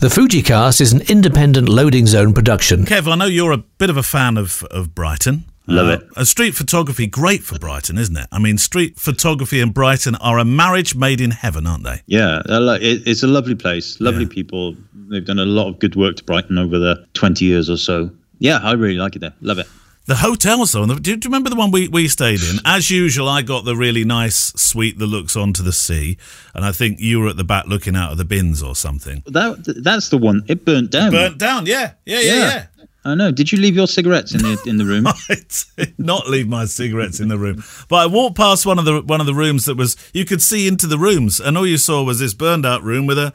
[0.00, 2.84] The Fujicast is an independent loading zone production.
[2.86, 5.44] Kev, I know you're a bit of a fan of, of Brighton.
[5.66, 6.08] Love it.
[6.16, 8.26] Uh, street photography, great for Brighton, isn't it?
[8.32, 12.00] I mean, street photography and Brighton are a marriage made in heaven, aren't they?
[12.06, 14.30] Yeah, like- it, it's a lovely place, lovely Yeah.
[14.30, 14.74] people.
[15.10, 18.10] They've done a lot of good work to Brighton over the 20 years or so.
[18.38, 19.34] Yeah, I really like it there.
[19.42, 19.66] Love it.
[20.10, 22.56] The hotels, though, do, do you remember the one we, we stayed in?
[22.64, 26.18] As usual, I got the really nice suite that looks onto the sea,
[26.52, 29.22] and I think you were at the back looking out of the bins or something.
[29.26, 30.42] That That's the one.
[30.48, 31.12] It burnt down.
[31.12, 32.66] Burnt down, yeah, yeah, yeah, yeah.
[33.04, 33.30] I know.
[33.30, 35.06] Did you leave your cigarettes in the in the room?
[35.06, 35.36] I
[35.76, 39.02] did not leave my cigarettes in the room, but I walked past one of the
[39.02, 41.78] one of the rooms that was you could see into the rooms, and all you
[41.78, 43.32] saw was this burned out room with a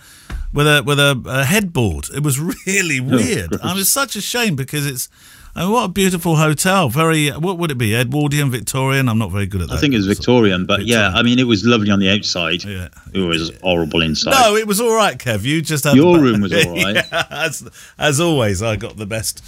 [0.54, 2.10] with a with a, a headboard.
[2.14, 3.52] It was really oh, weird.
[3.52, 3.62] gross.
[3.64, 5.08] I was such a shame because it's.
[5.56, 6.90] What a beautiful hotel!
[6.90, 7.96] Very, what would it be?
[7.96, 9.08] Edwardian, Victorian?
[9.08, 9.76] I'm not very good at that.
[9.76, 12.66] I think it was Victorian, but yeah, I mean, it was lovely on the outside.
[12.66, 12.90] Yeah.
[13.14, 14.32] It was horrible inside.
[14.32, 15.44] No, it was all right, Kev.
[15.44, 16.96] You just had Your room was all right.
[17.12, 17.66] yeah, as,
[17.98, 19.42] as always, I got the best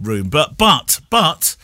[0.00, 0.28] room.
[0.28, 1.56] But but but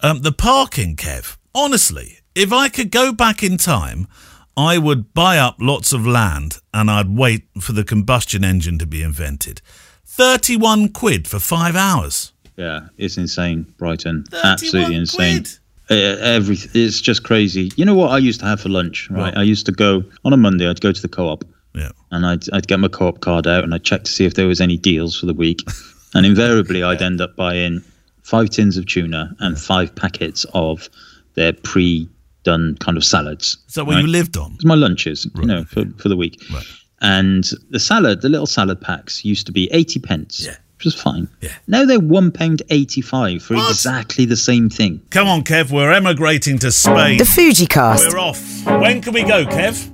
[0.00, 1.36] um, the parking, Kev.
[1.54, 4.08] Honestly, if I could go back in time,
[4.56, 8.86] I would buy up lots of land and I'd wait for the combustion engine to
[8.86, 9.60] be invented.
[10.06, 12.32] Thirty-one quid for five hours.
[12.56, 14.24] Yeah, it's insane, Brighton.
[14.44, 15.44] Absolutely insane.
[15.44, 15.58] quid.
[15.90, 17.70] Uh, every it's just crazy.
[17.76, 19.36] You know what I used to have for lunch, right?
[19.36, 20.68] I used to go on a Monday.
[20.68, 21.90] I'd go to the co-op Yeah.
[22.10, 24.46] and I'd I'd get my co-op card out and I'd check to see if there
[24.46, 25.60] was any deals for the week,
[26.14, 27.82] and invariably I'd end up buying
[28.22, 30.88] five tins of tuna and five packets of
[31.34, 33.58] their pre-done kind of salads.
[33.68, 34.02] Is that what right?
[34.04, 34.52] you lived on?
[34.54, 36.40] It's my lunches, you know, for, for the week.
[36.52, 36.64] Right.
[37.00, 40.54] And the salad, the little salad packs used to be 80 pence, Yeah.
[40.82, 41.28] Which was fine.
[41.40, 41.50] Yeah.
[41.68, 43.70] Now they're £1.85 for What?
[43.70, 45.00] exactly the same thing.
[45.10, 45.70] Come on, Kev.
[45.70, 47.18] We're emigrating to Spain.
[47.18, 48.08] The Fuji cast.
[48.12, 48.64] We're off.
[48.66, 49.88] When can we go, Kev?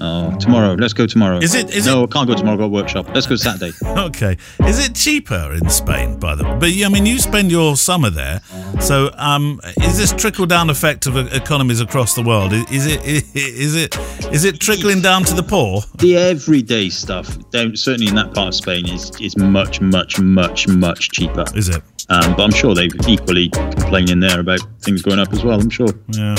[0.00, 0.74] Oh, tomorrow.
[0.74, 1.38] Let's go tomorrow.
[1.38, 2.54] Is it- is no, it- I can't go tomorrow.
[2.54, 3.06] I've got a workshop.
[3.14, 3.72] Let's go Saturday.
[4.08, 4.36] Okay.
[4.66, 6.56] Is it cheaper in Spain, by the way?
[6.60, 8.40] But I mean, you spend your summer there,
[8.80, 12.52] so um, is this trickle down effect of economies across the world?
[12.52, 13.96] Is it is it
[14.32, 15.82] is it trickling down to the poor?
[15.98, 17.26] the everyday stuff,
[17.74, 21.44] certainly in that part of Spain, is, is much, much, much, much cheaper.
[21.54, 21.82] Is it?
[22.08, 25.60] Um, but I'm sure they equally complain in there about things going up as well.
[25.60, 25.88] I'm sure.
[26.08, 26.36] Yeah.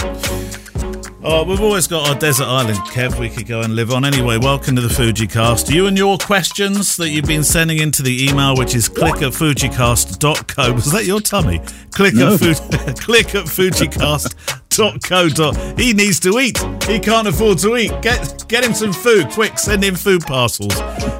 [1.31, 4.03] Oh, we've always got our desert island, Kev, we could go and live on.
[4.03, 5.71] Anyway, welcome to the Fujicast.
[5.71, 9.33] You and your questions that you've been sending into the email, which is click at
[9.33, 10.73] fujicast.co.
[10.73, 11.61] Was that your tummy?
[11.91, 12.33] Click No.
[12.33, 12.53] at, fu-
[13.03, 15.29] click at fujicast.co.
[15.29, 16.57] dot- He needs to eat.
[16.85, 17.91] He can't afford to eat.
[18.01, 19.29] Get, get him some food.
[19.29, 20.73] Quick, send him food parcels.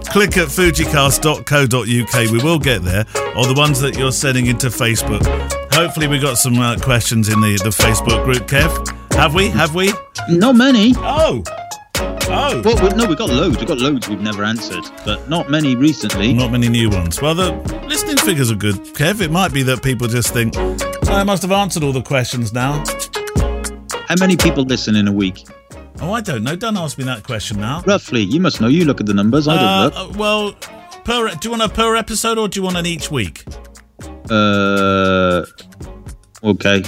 [0.10, 2.32] Click at fujicast.co.uk.
[2.32, 3.06] We will get there.
[3.36, 5.24] Or the ones that you're sending into Facebook.
[5.72, 8.96] Hopefully, we got some uh, questions in the, the Facebook group, Kev.
[9.20, 9.50] Have we?
[9.50, 9.92] Have we?
[10.30, 10.94] Not many.
[10.98, 11.44] Oh.
[12.32, 12.62] Oh.
[12.64, 13.58] Well, we, no, we've got loads.
[13.58, 16.32] We've got loads we've never answered, but not many recently.
[16.34, 17.22] Not many new ones.
[17.22, 17.52] Well, the
[17.88, 19.20] listening figures are good, Kev.
[19.22, 20.56] It might be that people just think,
[21.10, 22.84] I must have answered all the questions now.
[24.08, 25.46] How many people listen in a week?
[26.02, 26.56] Oh, I don't know.
[26.56, 27.84] Don't ask me that question now.
[27.86, 28.22] Roughly.
[28.22, 28.68] You must know.
[28.70, 29.48] You look at the numbers.
[29.50, 30.16] I don't Uh, look.
[30.16, 30.54] uh, well,
[31.04, 33.44] per, do you want a per episode or do you want an each week?
[34.30, 35.44] Uh,
[36.44, 36.84] okay.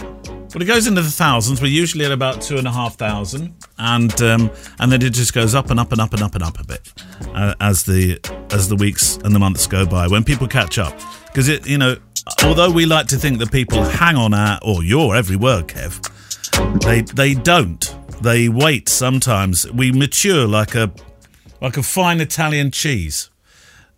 [0.54, 1.62] Well, it goes into the thousands.
[1.62, 5.34] We're usually at about two and a half thousand, and um, and then it just
[5.34, 6.92] goes up and up and up and up and up a bit
[7.34, 8.20] uh, as the
[8.52, 10.08] as the weeks and the months go by.
[10.08, 10.94] When people catch up,
[11.28, 11.96] because it, you know,
[12.44, 16.02] although we like to think that people hang on our or your every word, Kev,
[16.82, 17.96] they they don't.
[18.22, 18.90] They wait.
[18.90, 20.92] Sometimes we mature like a
[21.62, 23.31] like a fine Italian cheese.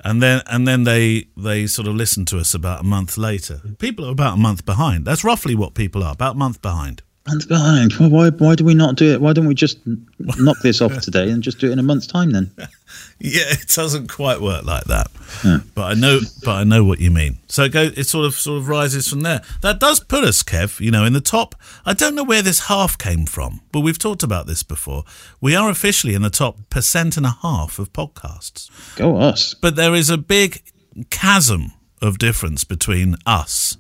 [0.04, 3.62] And then and then they they sort of listen to us about a month later.
[3.80, 5.06] People are about a month behind.
[5.06, 7.02] That's roughly what people are, about a month behind.
[7.28, 7.94] Month behind.
[7.94, 9.22] Well, why, why do we not do it?
[9.22, 9.80] Why don't we just
[10.18, 12.52] knock this off today and just do it in a month's time then?
[13.26, 15.08] Yeah, it doesn't quite work like that.
[15.42, 15.58] Hmm.
[15.74, 17.38] But I know but I know what you mean.
[17.48, 19.42] So it go it sort of sort of rises from there.
[19.62, 21.56] That does put us, Kev, you know, in the top.
[21.86, 25.06] I don't know where this half came from, but we've talked about this before.
[25.40, 28.70] We are officially in the top percent and a half of podcasts.
[28.98, 29.54] Go us.
[29.54, 30.62] But there is a big
[31.10, 31.72] chasm
[32.02, 33.78] of difference between us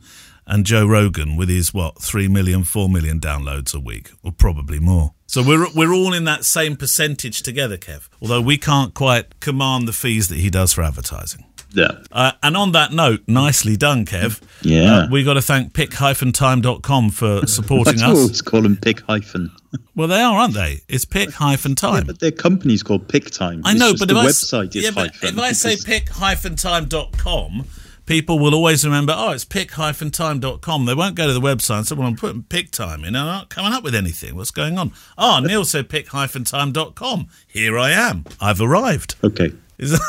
[0.48, 4.80] and Joe Rogan with his what three million, four million downloads a week, or probably
[4.80, 5.14] more.
[5.34, 8.08] So we're we're all in that same percentage together, Kev.
[8.22, 11.46] Although we can't quite command the fees that he does for advertising.
[11.72, 11.88] Yeah.
[12.12, 14.40] Uh, and on that note, nicely done, Kev.
[14.62, 14.94] Yeah.
[14.94, 18.18] Uh, we got to thank pic-time.com for supporting I us.
[18.20, 19.50] always call them Pic Hyphen.
[19.96, 20.82] Well, they are, aren't they?
[20.88, 21.96] It's pic hyphen time.
[22.04, 23.64] Yeah, But their company's called Pic Time.
[23.66, 25.30] I It's know, but the if I, s- website is yeah, but hyphen.
[25.30, 27.66] if I say because- pic-time.com,
[28.06, 30.86] people will always remember, oh, it's pic-time.com.
[30.86, 33.16] They won't go to the website and say, well, I'm putting pic time in.
[33.16, 34.36] I'm not coming up with anything.
[34.36, 34.92] What's going on?
[35.18, 37.28] Oh, Neale said pic-time.com.
[37.48, 38.26] Here I am.
[38.42, 39.16] I've arrived.
[39.24, 39.52] Okay.
[39.78, 39.94] Is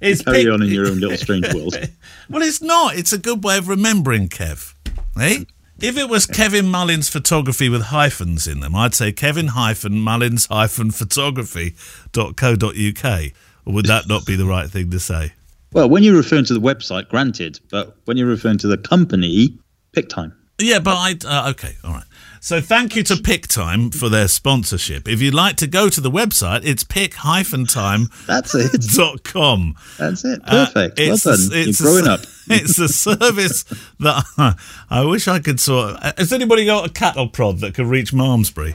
[0.00, 1.76] it's Carry pic- on in your own little strange world.
[2.30, 2.96] Well, it's not.
[2.96, 4.74] It's a good way of remembering Kev.
[5.20, 5.44] Eh?
[5.80, 10.46] If it was Kevin Mullins photography with hyphens in them, I'd say Kevin hyphen Mullins
[10.46, 13.22] hyphen photography.co.uk.
[13.66, 15.32] Or would that not be the right thing to say?
[15.72, 19.58] Well, when you're referring to the website, granted, but when you're referring to the company,
[19.92, 20.34] pic time.
[20.58, 22.04] Yeah, but I uh, okay, all right.
[22.40, 25.06] So thank you to PicTime for their sponsorship.
[25.08, 28.08] If you'd like to go to the website, it's pic-time.com.
[28.26, 28.72] That's it.
[28.96, 29.76] Dot com.
[29.96, 30.40] That's it.
[30.44, 30.98] Uh, Perfect.
[30.98, 31.38] well it's done.
[31.52, 32.20] a- it's You're growing a, up.
[32.48, 33.62] It's a service
[34.00, 34.24] that
[34.90, 35.94] I wish I could sort.
[35.94, 38.74] Of, has anybody got a cattle prod that could reach Malmesbury?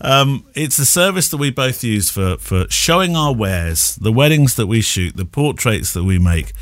[0.00, 4.56] Um, it's a service that we both use for for showing our wares, the weddings
[4.56, 6.52] that we shoot, the portraits that we make.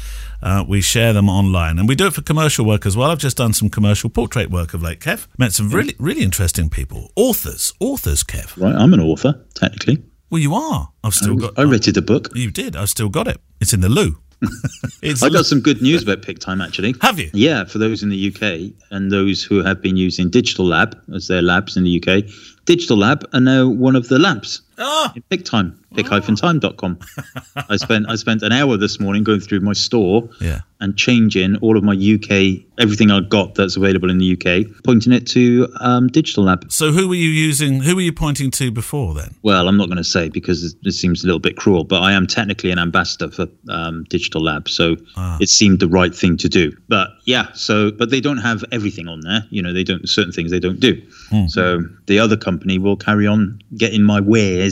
[0.41, 3.11] Uh, we share them online, and we do it for commercial work as well.
[3.11, 5.27] I've just done some commercial portrait work of late, Kev.
[5.37, 8.57] Met some really really interesting people, authors, authors, Kev.
[8.57, 10.03] Right, I'm an author, technically.
[10.31, 10.91] Well, you are.
[11.03, 11.59] I've still got.
[11.59, 12.29] I rated a book.
[12.35, 12.77] You did.
[12.77, 13.41] I've still got it.
[13.61, 14.19] It's in the loo.
[15.03, 16.95] It's I got some good news about pic time, actually.
[17.01, 17.31] Have you?
[17.33, 21.29] Yeah, for those in the UK and those who have been using Digital Lab as
[21.29, 22.25] their labs in the UK,
[22.65, 24.63] Digital Lab are now one of the labs.
[24.79, 25.13] Ah.
[25.17, 26.99] in Pic time, pic-time.com.
[27.69, 30.61] I spent I spent an hour this morning going through my store Yeah.
[30.81, 35.13] and changing all of my UK everything I've got that's available in the UK, pointing
[35.13, 36.71] it to um, Digital Lab.
[36.71, 37.81] So who were you using?
[37.81, 39.35] Who were you pointing to before then?
[39.43, 42.13] Well, I'm not going to say because it, seems a little bit cruel, but I
[42.13, 44.97] am technically an ambassador for um, Digital Lab, so
[45.41, 46.71] it seemed the right thing to do.
[46.89, 49.43] But yeah, so but they don't have everything on there.
[49.51, 51.03] You know, they don't certain things they don't do.
[51.49, 54.68] So the other company will carry on getting my wares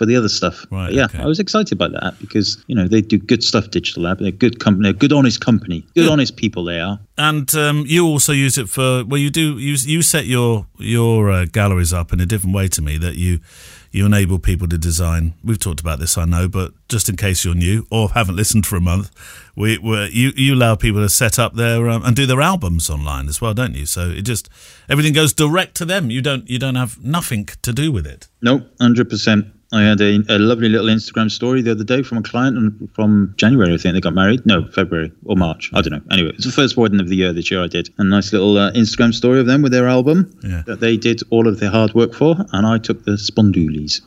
[0.00, 0.64] for the other stuff.
[0.70, 1.18] Right, yeah, okay.
[1.18, 3.70] I was excited by that because you know they do good stuff.
[3.70, 6.64] Digital Lab, they're a good company, they're a good honest company, good honest people.
[6.64, 6.98] They are.
[7.18, 11.30] And um, you also use it for well, you do you you set your your
[11.30, 13.40] uh, galleries up in a different way to me that you
[13.90, 15.34] you enable people to design.
[15.42, 18.66] We've talked about this, I know, but just in case you're new or haven't listened
[18.66, 19.10] for a month,
[19.56, 22.88] we we you you allow people to set up their um, and do their albums
[22.88, 23.86] online as well, don't you?
[23.86, 24.48] So it just
[24.88, 26.10] everything goes direct to them.
[26.10, 28.28] You don't you don't have nothing to do with it.
[28.42, 29.46] No, hundred percent.
[29.72, 33.32] I had a, a lovely little Instagram story the other day from a client from
[33.36, 33.72] January.
[33.72, 34.44] I think they got married.
[34.44, 35.70] No, February or March.
[35.72, 36.02] I don't know.
[36.10, 37.62] Anyway, it's the first wedding of the year this year.
[37.62, 40.62] I did a nice little uh, Instagram story of them with their album Yeah.
[40.66, 44.00] that they did all of their hard work for, and I took the spondoolies.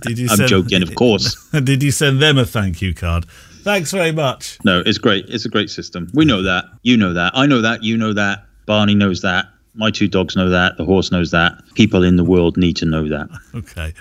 [0.02, 1.36] Did you I'm send, joking, of course.
[1.64, 3.24] Did you send them a thank you card?
[3.62, 4.58] Thanks very much.
[4.64, 5.26] No, it's great.
[5.28, 6.08] It's a great system.
[6.14, 6.64] We know that.
[6.82, 7.32] You know that.
[7.34, 7.82] I know that.
[7.82, 8.44] You know that.
[8.66, 9.46] Barney knows that.
[9.74, 10.76] My two dogs know that.
[10.76, 11.54] The horse knows that.
[11.74, 13.28] People in the world need to know that.
[13.54, 13.94] Okay.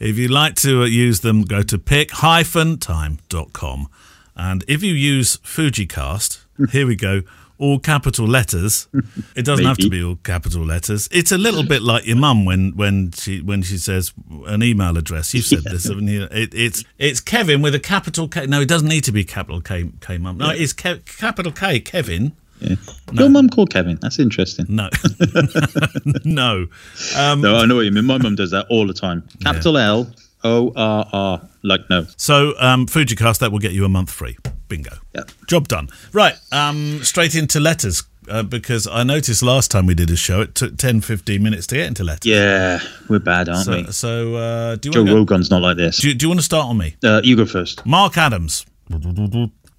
[0.00, 3.88] If you'd like to uh, use them, go to pic-time.com.
[4.34, 7.22] And if you use Fujicast, here we go,
[7.58, 8.88] all capital letters.
[9.36, 11.10] It doesn't have to be all capital letters.
[11.12, 14.14] It's a little bit like your mum when, when she when she says
[14.46, 15.34] an email address.
[15.34, 16.22] You've said this, haven't you?
[16.30, 18.46] It, it's it's Kevin with a capital K.
[18.46, 19.90] No, it doesn't need to be capital K.
[20.00, 20.38] K mum.
[20.38, 21.80] No, it's Ke- capital K.
[21.80, 22.32] Kevin.
[22.60, 22.76] Yeah.
[23.12, 23.98] Your mum called Kevin.
[24.02, 24.66] That's interesting.
[24.68, 24.88] No,
[26.24, 26.66] no.
[27.16, 28.04] Um, No, I know what you mean.
[28.04, 29.26] My mum does that all the time.
[29.42, 30.12] Capital L
[30.44, 31.40] O R R.
[31.62, 32.06] Like no.
[32.16, 34.36] So, um, Fujicast, that will get you a month free.
[34.68, 34.92] Bingo.
[35.14, 35.24] Yeah.
[35.48, 35.88] Job done.
[36.12, 38.02] Right, um, straight into letters.
[38.28, 41.66] Uh, because I noticed last time we did a show, it took 10, 15 minutes
[41.68, 42.30] to get into letters.
[42.30, 42.78] Yeah,
[43.08, 43.90] we're bad, aren't So, we?
[43.90, 45.98] so uh, do you Joe Rogan's not like this.
[45.98, 46.94] do, you- do you want to start on me?
[47.02, 47.84] Uh, you go first.
[47.84, 48.66] Mark Adams.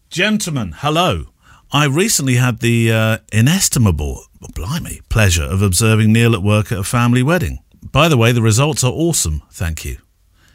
[0.10, 1.25] Gentlemen, hello.
[1.74, 4.24] I recently had the uh, inestimable,
[4.54, 7.60] blimey, pleasure of observing Neale at work at a family wedding.
[7.92, 9.42] By the way, the results are awesome.
[9.51, 9.98] Thank you.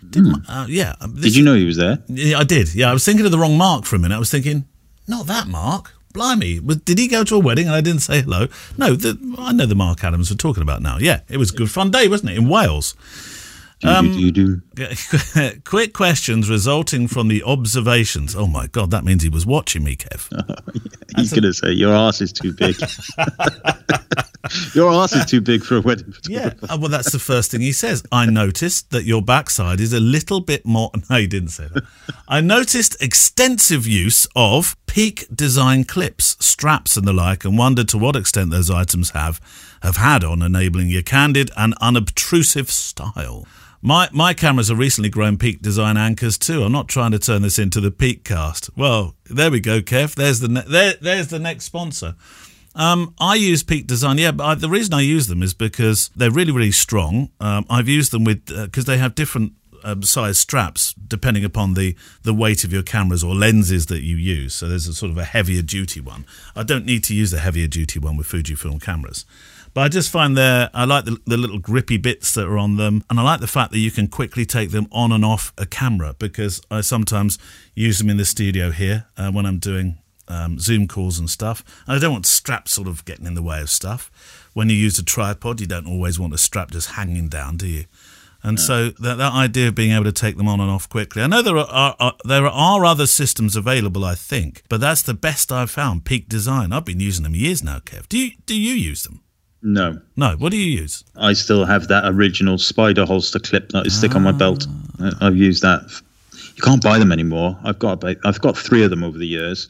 [0.09, 0.95] Did, my- uh, yeah.
[1.01, 1.21] um, Hmm.
[1.23, 1.99] Did you know he was there?
[2.09, 2.75] Yeah, I did.
[2.75, 4.15] Yeah, I was thinking of the wrong Mark for a minute.
[4.15, 4.67] I was thinking,
[5.09, 5.93] not that Mark.
[6.13, 8.47] Blimey, was, did he go to a wedding and I didn't say hello?
[8.79, 10.97] No, the, I know the Mark Adams we're talking about now.
[10.99, 12.95] Yeah, it was a good fun day, wasn't it, in Wales?
[13.87, 14.63] Um.
[15.65, 18.35] Quick questions resulting from the observations.
[18.35, 20.29] Oh my God, that means he was watching me, Kev.
[21.17, 22.77] He's going to say your ass is too big.
[24.75, 26.13] your ass is too big for a wedding.
[26.29, 28.03] Yeah, uh, well, that's the first thing he says.
[28.13, 30.91] I noticed that your backside is a little bit more.
[31.09, 31.85] No, he didn't say that.
[32.29, 37.99] I noticed extensive use of peak design clips, straps, and the like, and wondered to
[37.99, 39.41] what extent those items have
[39.83, 43.47] have had on enabling your candid and unobtrusive style.
[43.87, 46.65] My my cameras are recently grown peak design anchors too.
[46.65, 48.69] I'm not trying to turn this into the peak cast.
[48.77, 50.17] Well, there we go, Kev.
[50.17, 52.17] There's the there, there's the next sponsor.
[52.75, 56.11] Um, I use Peak Design, yeah, but I, the reason I use them is because
[56.17, 57.31] they're really, really strong.
[57.39, 59.53] Um, I've used them with because they have different
[59.85, 64.17] um, size straps depending upon the the weight of your cameras or lenses that you
[64.17, 64.53] use.
[64.53, 66.27] So there's a sort of a heavier duty one.
[66.57, 69.25] I don't need to use the heavier duty one with Fujifilm cameras.
[69.77, 72.79] But I just find there, I like the, the little grippy bits that are on
[72.79, 75.53] them, and I like the fact that you can quickly take them on and off
[75.59, 77.39] a camera because I sometimes
[77.75, 81.63] use them in the studio here uh, when I'm doing um, Zoom calls and stuff.
[81.87, 84.11] And I don't want straps sort of getting in the way of stuff.
[84.55, 87.67] When you use a tripod, you don't always want a strap just hanging down, do
[87.67, 87.85] you?
[88.43, 91.21] And so that, that idea of being able to take them on and off quickly.
[91.21, 95.03] I know there are, are, are there are other systems available, I think, but that's
[95.03, 96.07] the best I've found.
[96.07, 96.73] Peak Design.
[96.73, 98.09] I've been using them years now, Kev.
[98.09, 99.21] Do you do you use them?
[99.63, 100.37] No, No.
[100.37, 101.03] What do you use?
[101.17, 104.67] I still have that original spider holster clip that I stick on my belt.
[105.01, 105.83] I- I've used that.
[106.57, 107.59] You can't buy them anymore.
[107.65, 109.69] I've got about, I've got three of them over the years.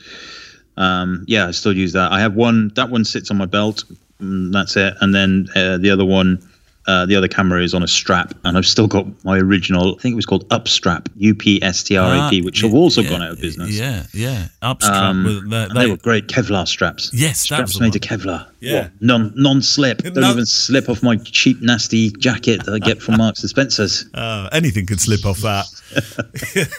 [0.76, 2.12] Um, yeah, I still use that.
[2.12, 2.71] I have one.
[2.75, 3.85] That one sits on my belt.
[4.21, 4.95] mm, That's it.
[5.00, 6.38] And then uh, the other one,
[6.87, 9.97] uh, the other camera is on a strap, and I've still got my original.
[9.97, 12.62] I think it was called Upstrap, U P S T R A P, Ah, which
[12.62, 13.71] yeah, have also yeah, gone out of business.
[13.71, 14.49] Yeah, yeah.
[14.62, 14.90] Upstrap.
[14.90, 17.11] Um, with the, And they were great Kevlar straps.
[17.12, 18.47] Yes, that straps was made of Kevlar.
[18.61, 18.83] Yeah.
[18.85, 18.93] What?
[19.00, 19.99] non non slip.
[20.02, 23.50] Don't No- even slip off my cheap nasty jacket that I get from Marks and
[23.50, 24.05] Spencers.
[24.16, 25.66] Uh, anything could slip off that.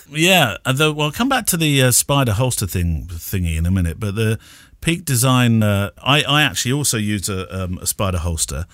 [0.10, 0.58] yeah.
[0.66, 4.00] The, well, I'll come back to the uh, spider holster thing thingy in a minute.
[4.00, 4.40] But the
[4.82, 8.66] Peak Design, uh, I, I actually also use a, um, a spider holster,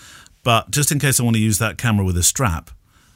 [0.43, 2.69] but just in case I want to use that camera with a strap,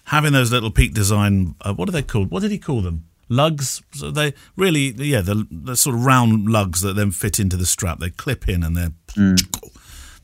[0.05, 2.31] having those little Peak Design, uh, what are they called?
[2.31, 3.05] What did he call them?
[3.29, 3.81] Lugs.
[3.93, 7.65] So they really, yeah, the, the sort of round lugs that then fit into the
[7.65, 7.99] strap.
[7.99, 8.93] They clip in and they're.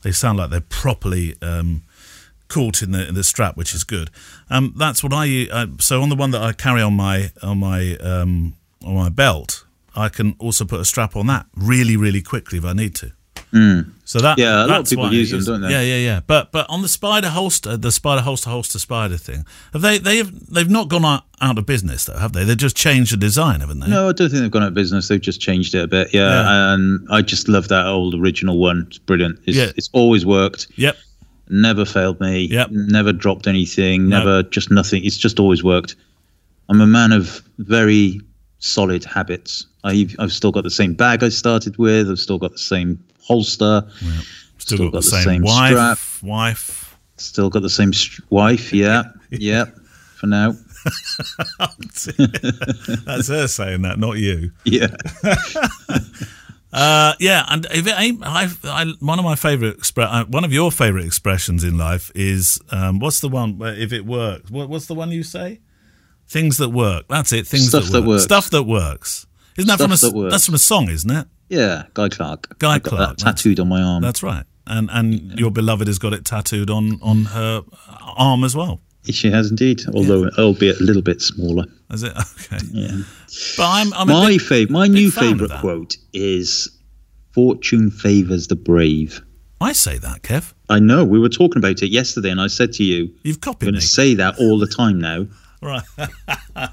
[0.04, 1.36] They sound like they're properly.
[1.42, 1.84] Um,
[2.54, 4.10] caught in the in the strap, which is good.
[4.50, 7.58] Um, that's what I uh, so on the one that I carry on my on
[7.60, 8.56] my um,
[8.86, 12.66] on my belt, I can also put a strap on that really really quickly if
[12.66, 13.12] I need to.
[13.54, 13.82] Hmm.
[14.06, 15.70] So that Yeah, a lot of people use them, don't they?
[15.70, 16.22] Yeah, yeah, yeah.
[16.26, 20.18] But but on the spider holster, the spider holster holster spider thing, have they they
[20.18, 22.44] have they've not gone out, out of business though, have they?
[22.44, 23.88] They've just changed the design, haven't they?
[23.88, 25.08] No, I don't think they've gone out of business.
[25.08, 26.14] They've just changed it a bit.
[26.14, 26.74] Yeah, Yeah.
[26.74, 28.86] and I just love that old original one.
[28.88, 29.40] It's brilliant.
[29.46, 29.72] It's, Yeah.
[29.78, 30.68] it's always worked.
[30.76, 30.98] Yep.
[31.50, 32.46] Never failed me.
[32.48, 32.72] Yep.
[32.72, 34.10] Never dropped anything.
[34.10, 34.18] No.
[34.20, 35.06] Never just nothing.
[35.06, 35.96] It's just always worked.
[36.70, 38.20] I'm a man of very
[38.60, 39.68] solid habits.
[39.84, 42.10] I've, I've still got the same bag I started with.
[42.10, 43.88] I've still got the same holster.
[44.58, 45.72] Still, Still got, the got the same, same wife.
[45.72, 46.00] strap.
[46.24, 46.98] Wife.
[47.18, 48.72] Still got the same st- wife.
[48.74, 49.66] Yeah, yeah.
[50.16, 50.56] For now.
[53.06, 54.52] That's her saying that, not you.
[54.66, 54.88] Yeah.
[56.76, 60.44] Uh, yeah, and if it ain't, I, I, one of my favorite expre- uh, one
[60.44, 64.50] of your favorite expressions in life is um, what's the one where if it works?
[64.50, 65.60] What, what's the one you say?
[66.28, 67.06] Things that work.
[67.10, 67.46] That's it.
[67.46, 68.08] Things Stuff that, that work.
[68.08, 68.24] works.
[68.24, 69.28] Stuff that works.
[69.58, 70.24] Isn't that Stuff from a?
[70.24, 70.30] that.
[70.32, 71.28] That's from a song, isn't it?
[71.50, 71.84] Yeah.
[71.94, 72.58] Guy Clark.
[72.60, 74.02] Guy I've got Clark, That tattooed on my arm.
[74.02, 74.46] That's right.
[74.66, 77.64] And and your beloved has got it tattooed on on her
[78.18, 78.82] arm as well.
[79.10, 81.66] She has indeed, although albeit a little bit smaller.
[81.92, 82.14] Is it
[82.54, 82.64] okay?
[82.72, 83.02] Yeah.
[83.58, 86.70] But I'm I'm My big- fav- my new favorite quote is
[87.34, 89.22] "Fortune favors the brave."
[89.60, 90.54] I say that, Kev.
[90.70, 93.68] I know we were talking about it yesterday, and I said to you, You've copied."
[93.68, 95.28] "I'm going to say that all the time now."
[95.62, 95.84] right?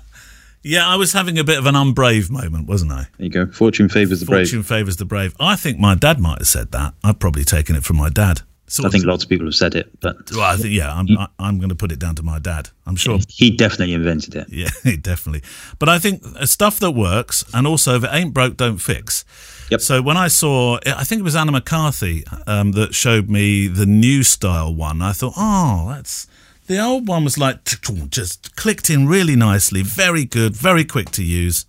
[0.62, 3.07] yeah, I was having a bit of an unbrave moment, wasn't I?
[3.19, 3.47] There you go.
[3.47, 4.47] Fortune favors the brave.
[4.47, 5.35] Fortune favours the brave.
[5.40, 6.95] I think my dad might have said that.
[7.02, 8.43] I've probably taken it from my dad.
[8.67, 10.95] Sort I of- think lots of people have said it, but Well, I think yeah.
[10.95, 12.69] I'm I, I'm going to put it down to my dad.
[12.87, 13.19] I'm sure.
[13.29, 14.47] he definitely invented it.
[14.49, 15.43] Yeah, he definitely.
[15.81, 19.25] But I think uh, stuff that works, and also if it ain't broke, don't fix.
[19.73, 19.81] Yep.
[19.81, 23.87] So when I saw, I think it was Anna McCarthy um, that showed me the
[23.87, 25.02] new style one.
[25.02, 26.29] I thought, oh, that's
[26.71, 27.65] the old one was like
[28.11, 31.67] just clicked in really nicely, very good, very quick to use,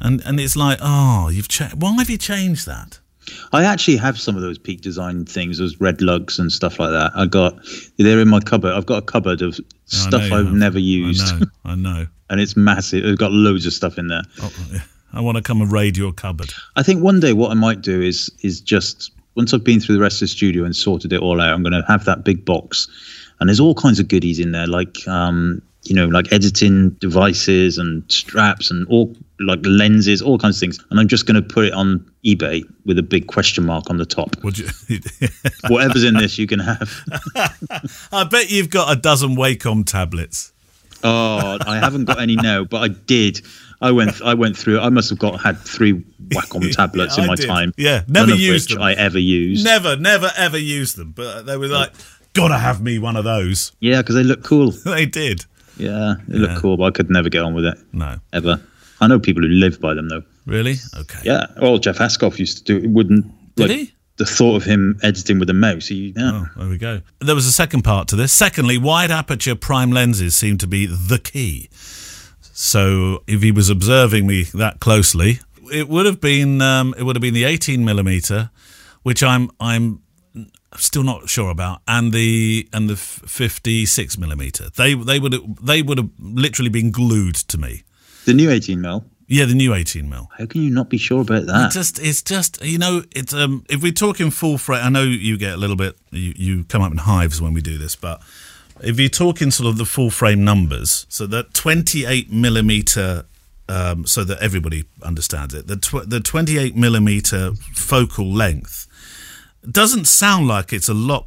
[0.00, 1.80] and and it's like, oh, you've changed.
[1.80, 2.98] Why have you changed that?
[3.52, 6.90] I actually have some of those peak design things, those red lugs and stuff like
[6.90, 7.12] that.
[7.14, 7.56] I got
[7.98, 8.72] they're in my cupboard.
[8.72, 10.52] I've got a cupboard of stuff I've have.
[10.52, 11.46] never used, I know.
[11.64, 12.06] I know.
[12.30, 13.04] and it's massive.
[13.04, 14.22] I've got loads of stuff in there.
[14.42, 14.52] Oh.
[15.12, 16.52] I want to come and raid your cupboard.
[16.74, 19.94] I think one day what I might do is is just once I've been through
[19.94, 22.24] the rest of the studio and sorted it all out, I'm going to have that
[22.24, 22.88] big box,
[23.40, 27.78] and there's all kinds of goodies in there, like um, you know, like editing devices
[27.78, 30.78] and straps and all like lenses, all kinds of things.
[30.90, 33.98] And I'm just going to put it on eBay with a big question mark on
[33.98, 34.34] the top.
[34.42, 34.68] Would you?
[35.68, 36.90] Whatever's in this, you can have.
[38.12, 40.52] I bet you've got a dozen Wacom tablets.
[41.04, 43.42] Oh, I haven't got any now, but I did.
[43.80, 44.22] I went.
[44.22, 44.80] I went through.
[44.80, 47.46] I must have got had three Wacom tablets Yeah, in my did.
[47.46, 47.72] time.
[47.76, 48.82] Yeah, never used which them.
[48.82, 49.64] I ever used.
[49.64, 51.12] Never, never, ever used them.
[51.12, 51.92] But they were like,
[52.36, 53.72] gotta have me one of those.
[53.80, 54.70] Yeah, because they look cool.
[54.84, 55.44] they did.
[55.76, 56.46] Yeah, they Yeah.
[56.54, 58.60] look cool, but I could never get on with it No, ever.
[59.00, 60.22] I know people who live by them though.
[60.46, 60.76] really?
[60.96, 61.18] Okay.
[61.24, 61.46] Yeah.
[61.60, 62.84] Well, Jeff Ascough used to do.
[62.84, 62.90] it.
[62.90, 63.26] Wouldn't
[63.56, 63.92] Did like, he?
[64.18, 65.88] The thought of him editing with a mouse.
[65.88, 66.30] He, yeah.
[66.32, 67.02] Oh, there we go.
[67.20, 68.32] There was a second part to this.
[68.32, 71.68] Secondly, wide aperture prime lenses seem to be the key.
[72.40, 75.40] So if he was observing me that closely,
[75.70, 78.50] it would have been um, it would have been the 18 millimeter,
[79.02, 80.00] which I'm I'm
[80.76, 84.70] still not sure about, and the and the 56 millimeter.
[84.76, 87.82] They they would they would have literally been glued to me.
[88.24, 89.04] The new 18 mil.
[89.28, 90.30] Yeah, the new 18 mil.
[90.38, 91.66] How can you not be sure about that?
[91.66, 93.64] It's just, it's just, you know, it's um.
[93.68, 96.82] If we're talking full frame, I know you get a little bit, you, you come
[96.82, 98.22] up in hives when we do this, but
[98.82, 103.24] if you're talking sort of the full frame numbers, so that 28 millimeter,
[103.68, 108.86] um, so that everybody understands it, the tw- the 28 millimeter focal length
[109.70, 111.26] doesn't sound like it's a lot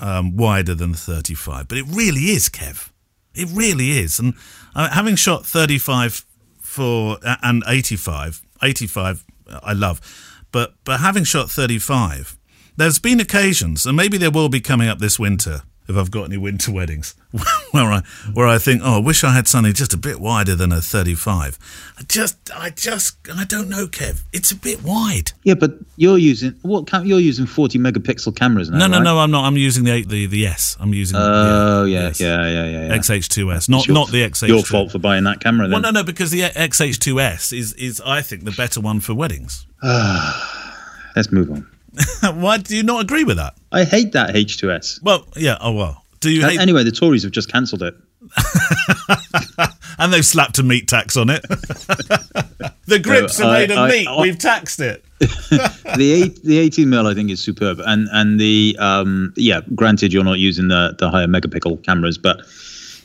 [0.00, 2.90] um, wider than the 35, but it really is, Kev.
[3.34, 4.34] It really is, and
[4.74, 6.24] uh, having shot 35
[6.68, 9.24] for and 85 85
[9.62, 12.36] I love but but having shot 35
[12.76, 16.24] there's been occasions and maybe there will be coming up this winter if I've got
[16.24, 17.14] any winter weddings
[17.70, 18.02] where I
[18.34, 20.80] where I think oh I wish I had something just a bit wider than a
[20.80, 21.58] 35
[21.98, 26.18] I just I just I don't know Kev it's a bit wide yeah, but you're
[26.18, 26.86] using what?
[26.86, 28.78] Cam- you're using 40 megapixel cameras now.
[28.78, 29.04] no no right?
[29.04, 32.20] no I'm not I'm using the the the S I'm using Oh yeah, yes.
[32.20, 32.96] yeah, yeah, yeah, yeah.
[32.98, 35.68] XH2S not not the XH2 Your fault for buying that camera.
[35.68, 39.66] well no no because the XH2S is is I think the better one for weddings
[41.16, 41.66] Let's move on.
[42.34, 45.02] why do you not agree with that I hate that H2S.
[45.02, 45.58] Well, yeah.
[45.60, 46.04] Oh well.
[46.20, 46.60] Do you Uh, hate?
[46.60, 47.94] anyway, the Tories have just cancelled it.
[49.98, 51.42] and they've slapped a meat tax on it.
[52.86, 54.06] the grips No, are made of I- meat.
[54.08, 55.04] I- We've taxed it.
[55.18, 60.12] the eight, the 18 mil I think is superb, and and the um yeah, granted
[60.12, 62.40] you're not using the the higher megapixel cameras, but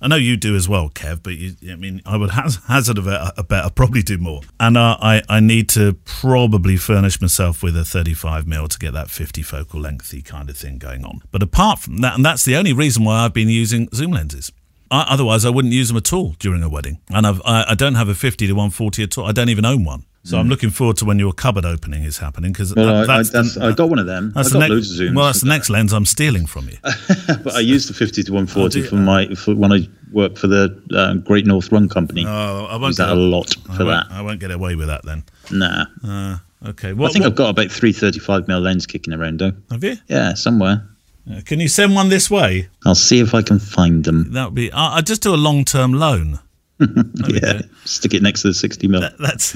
[0.00, 1.22] I know you do as well, Kev.
[1.22, 4.18] But you, I mean, I would haz- hazard a bet, a bet I probably do
[4.18, 4.42] more.
[4.60, 8.92] And uh, I I need to probably furnish myself with a 35 mil to get
[8.92, 11.22] that 50 focal lengthy kind of thing going on.
[11.30, 14.52] But apart from that, and that's the only reason why I've been using zoom lenses.
[14.90, 17.00] I, otherwise, I wouldn't use them at all during a wedding.
[17.10, 19.26] And I've, I, I don't have a 50 to 140 at all.
[19.26, 20.04] I don't even own one.
[20.24, 23.06] So I'm looking forward to when your cupboard opening is happening because Well, I, I,
[23.06, 24.32] that's, that's, I got one of them.
[24.36, 25.14] I got the next, loads of zooms.
[25.16, 26.76] Well, that's the next lens I'm stealing from you.
[26.82, 30.46] but I used the 50 to 140 Oh, for my for when I worked for
[30.48, 32.24] the uh, Great North Run Company.
[32.26, 34.14] Oh, I Use won't that get a lot for won't, that.
[34.14, 35.24] I won't get away with that then.
[35.50, 36.38] Nah, Uh,
[36.70, 36.88] okay.
[36.90, 39.52] I think what- I've got about 335 mil lens kicking around though.
[39.70, 39.96] have you?
[40.08, 40.86] Yeah, somewhere.
[41.30, 42.68] Uh, Can you send one this way?
[42.84, 44.32] I'll see if I can find them.
[44.32, 44.70] That would be.
[44.72, 46.40] I I just do a long term loan.
[47.28, 49.02] Yeah, stick it next to the 60 mil.
[49.18, 49.54] That's.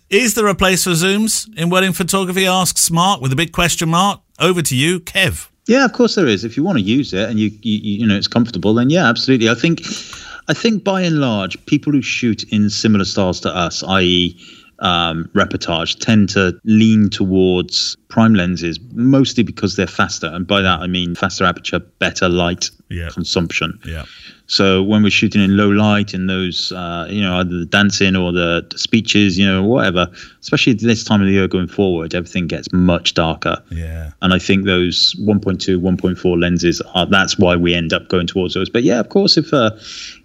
[0.10, 2.46] Is there a place for zooms in wedding photography?
[2.46, 4.20] Asks Mark with a big question mark.
[4.38, 5.48] Over to you, Kev.
[5.66, 6.44] Yeah, of course there is.
[6.44, 9.08] If you want to use it and you, you you know it's comfortable, then yeah,
[9.08, 9.48] absolutely.
[9.48, 9.80] I think
[10.48, 14.36] I think by and large, people who shoot in similar styles to us, i.e.,
[14.82, 20.26] um, reportage tend to lean towards prime lenses, mostly because they're faster.
[20.26, 23.08] And by that, I mean faster aperture, better light Yeah.
[23.08, 23.78] consumption.
[23.86, 24.04] Yeah.
[24.48, 28.16] So when we're shooting in low light in those, uh, you know, either the dancing
[28.16, 30.08] or the, speeches, you know, whatever,
[30.42, 33.62] especially this time of the year going forward, everything gets much darker.
[33.70, 34.10] Yeah.
[34.20, 38.52] And I think those 1.2, 1.4 lenses are that's why we end up going towards
[38.52, 38.68] those.
[38.68, 39.74] But yeah, of course, if a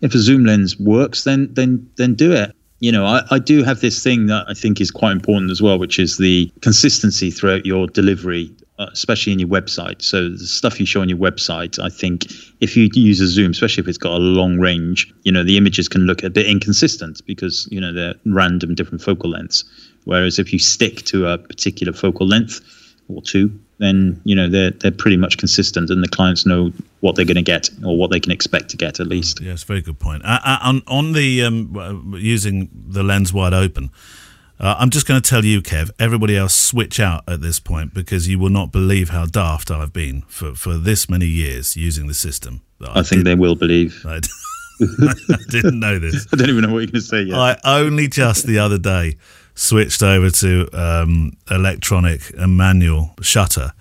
[0.01, 2.53] if a zoom lens works, then then then do it.
[2.79, 5.61] You know, I, I do have this thing that I think is quite important as
[5.61, 10.01] well, which is the consistency throughout your delivery, uh, especially in your website.
[10.03, 12.27] So the stuff you show on your website, I think
[12.61, 15.57] if you use a zoom, especially if it's got a long range, you know, the
[15.57, 19.63] images can look a bit inconsistent because you know they're random different focal lengths.
[20.03, 22.61] Whereas if you stick to a particular focal length
[23.07, 27.15] or two, then you know they're they're pretty much consistent, and the clients know what
[27.15, 29.39] they're going to get or what they can expect to get at least.
[29.41, 30.23] Yes, very good point.
[30.25, 33.91] Uh, uh, on on the um, using the lens wide open,
[34.59, 35.91] uh, I'm just going to tell you, Kev.
[35.99, 39.93] Everybody else, switch out at this point because you will not believe how daft I've
[39.93, 42.61] been for, for this many years using the system.
[42.81, 44.03] I think they will believe.
[44.05, 44.19] I,
[44.81, 46.27] I didn't know this.
[46.33, 47.37] I don't even know what you're going to say yet.
[47.37, 49.17] I only just the other day
[49.57, 53.73] switched over to um, electronic and manual shutter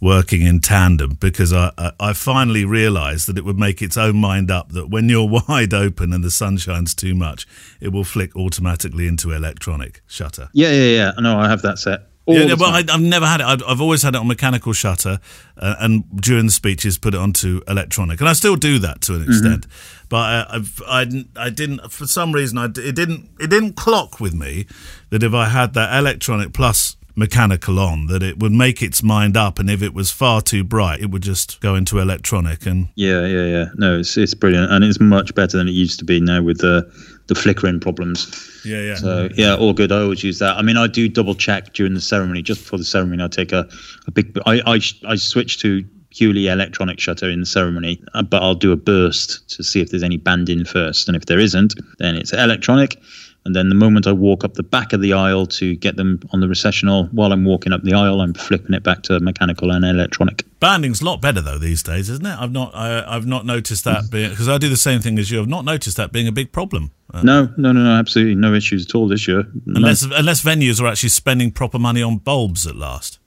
[0.00, 4.16] working in tandem because I, I, I finally realized that it would make its own
[4.16, 7.46] mind up that when you're wide open and the sun shines too much,
[7.80, 10.50] it will flick automatically into electronic shutter.
[10.52, 11.12] yeah, yeah, yeah.
[11.20, 12.00] No, I have that set.
[12.26, 12.84] Yeah, the well, I.
[12.88, 13.46] I've never had it.
[13.46, 15.18] I've, I've always had it on mechanical shutter,
[15.56, 19.12] uh, and during the speeches, put it onto electronic, and I still do that to
[19.12, 19.22] Mm-hmm.
[19.22, 19.66] an extent.
[20.08, 23.74] But I, I've, I, didn't- I didn't, for some reason, I, it didn't, it didn't
[23.74, 24.66] clock with me
[25.10, 29.36] that if I had that electronic plus mechanical on, that it would make its mind
[29.36, 32.66] up, and if it was far too bright, it would just go into electronic.
[32.66, 33.64] And yeah, yeah, yeah.
[33.76, 36.58] No, it's it's brilliant, and it's much better than it used to be now with
[36.58, 36.90] the
[37.28, 38.62] the flickering problems.
[38.64, 39.92] yeah, yeah, So yeah, all good.
[39.92, 40.56] I always use that.
[40.56, 42.42] I mean, I do double check during the ceremony.
[42.42, 43.68] Just before the ceremony, I take a,
[44.06, 44.38] a big.
[44.46, 48.70] I I I switch to purely electronic shutter in the ceremony, uh, but I'll do
[48.72, 52.16] a burst to see if there's any band in first, and if there isn't, then
[52.16, 53.00] it's electronic.
[53.44, 56.20] And then the moment I walk up the back of the aisle to get them
[56.30, 59.72] on the recessional, while I'm walking up the aisle, I'm flipping it back to mechanical
[59.72, 60.44] and electronic.
[60.60, 62.38] Banding's a lot better though these days, isn't it?
[62.38, 65.28] I've not, I, I've not noticed that being because I do the same thing as
[65.30, 65.40] you.
[65.40, 66.92] I've not noticed that being a big problem.
[67.12, 69.42] Uh, No, no, no, no, absolutely no issues at all this year.
[69.66, 69.78] No.
[69.78, 73.18] Unless unless venues are actually spending proper money on bulbs at last.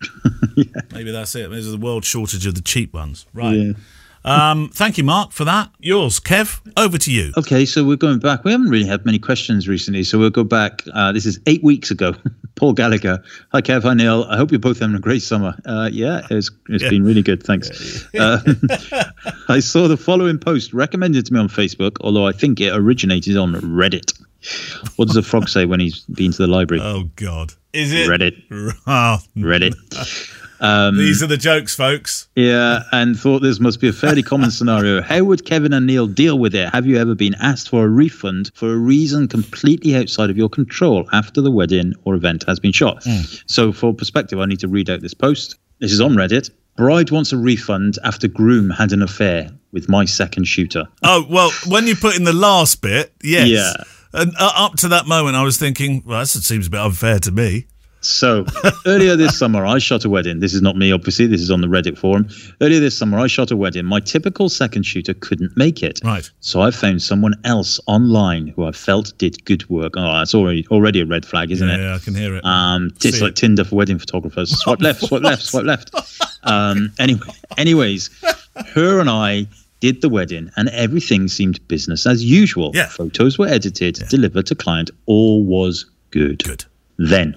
[0.93, 1.49] Maybe that's it.
[1.51, 3.25] There's a world shortage of the cheap ones.
[3.34, 3.54] Right.
[3.58, 3.73] Yeah.
[4.25, 5.69] Um, thank you, Mark, for that.
[5.79, 6.59] Yours, Kev.
[6.77, 7.31] Over to you.
[7.38, 8.43] Okay, so we're going back.
[8.43, 10.81] We haven't really had many questions recently, so we'll go back.
[10.93, 12.13] Uh, this is eight weeks ago.
[12.55, 13.21] Paul Gallagher.
[13.51, 13.83] Hi, Kev.
[13.83, 14.23] Hi, Neale.
[14.29, 15.53] I hope you're both having a great summer.
[15.65, 16.89] Uh, yeah, it's, it's Yeah.
[16.89, 17.43] been really good.
[17.43, 18.05] Thanks.
[18.17, 18.39] Uh,
[19.49, 23.35] I saw the following post recommended to me on Facebook, although I think it originated
[23.38, 24.13] on Reddit.
[24.95, 26.81] What does a frog say when he's been to the library?
[26.83, 28.41] Oh God, is it Reddit.
[28.88, 29.73] Oh, Reddit.
[30.59, 32.27] These are the jokes, folks.
[32.35, 35.01] Yeah, and thought this must be a fairly common scenario.
[35.01, 36.69] How would Kevin and Neale deal with it?
[36.69, 40.49] Have you ever been asked for a refund for a reason completely outside of your
[40.49, 43.03] control after the wedding or event has been shot?
[43.47, 45.55] So, for perspective, I need to read out this post.
[45.79, 46.49] This is on Reddit.
[46.77, 50.87] Bride wants a refund after groom had an affair with my second shooter.
[51.03, 53.47] Oh well, when you put in the last bit, yes.
[53.47, 53.73] Yeah.
[54.13, 57.19] And uh, up to that moment, I was thinking, well, that seems a bit unfair
[57.19, 57.67] to me.
[58.05, 58.45] So
[58.85, 60.39] earlier this summer, I shot a wedding.
[60.39, 61.27] This is not me, obviously.
[61.27, 62.27] This is on the Reddit forum.
[62.61, 63.85] Earlier this summer, I shot a wedding.
[63.85, 65.99] My typical second shooter couldn't make it.
[66.03, 66.29] Right.
[66.39, 69.93] So I found someone else online who I felt did good work.
[69.97, 71.79] Oh, that's already already a red flag, isn't Yeah, it?
[71.81, 72.45] yeah, I can hear it.
[72.45, 73.35] Um, it's See like it.
[73.35, 74.57] Tinder for wedding photographers.
[74.63, 75.91] Swipe left, swipe left, swipe left.
[76.47, 77.25] Um, anyway,
[77.57, 78.11] anyways,
[78.75, 79.47] her and I
[79.79, 82.69] did the wedding, and everything seemed business as usual.
[82.75, 82.85] Yeah.
[82.85, 84.91] Photos were edited, delivered to client.
[85.07, 86.43] All was good.
[86.43, 86.63] Good.
[86.99, 87.35] Then,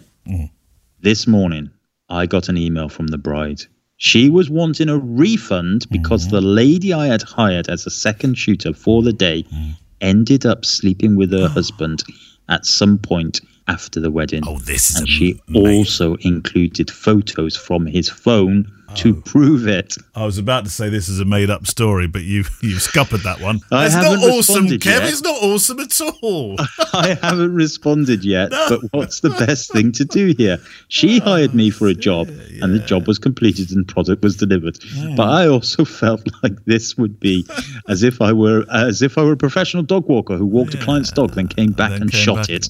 [1.01, 1.71] this morning,
[2.09, 3.63] I got an email from the bride.
[3.97, 6.37] She was wanting a refund because mm-hmm.
[6.37, 9.71] the lady I had hired as a second shooter for the day mm-hmm.
[10.01, 11.49] ended up sleeping with her oh.
[11.49, 12.05] husband
[12.49, 14.43] at some point after the wedding.
[14.47, 19.23] Oh, this is and she also included photos from his phone to Oh.
[19.31, 19.95] prove it.
[20.15, 23.21] I was about to say this is a made up story, but you you've scuppered
[23.23, 23.61] that one.
[23.71, 24.85] I it's haven't not awesome, Kev.
[24.85, 25.03] yet.
[25.05, 26.57] It's not awesome at all.
[26.95, 30.59] I haven't responded yet, but what's the best thing to do here?
[30.89, 32.29] She oh, hired me for a job,
[32.63, 34.79] and the job was completed and product was delivered.
[35.17, 37.47] But I also felt like this would be
[37.89, 40.79] as if I were as if I were a professional dog walker who walked a
[40.79, 42.69] client's dog, then came back then and came shot back it.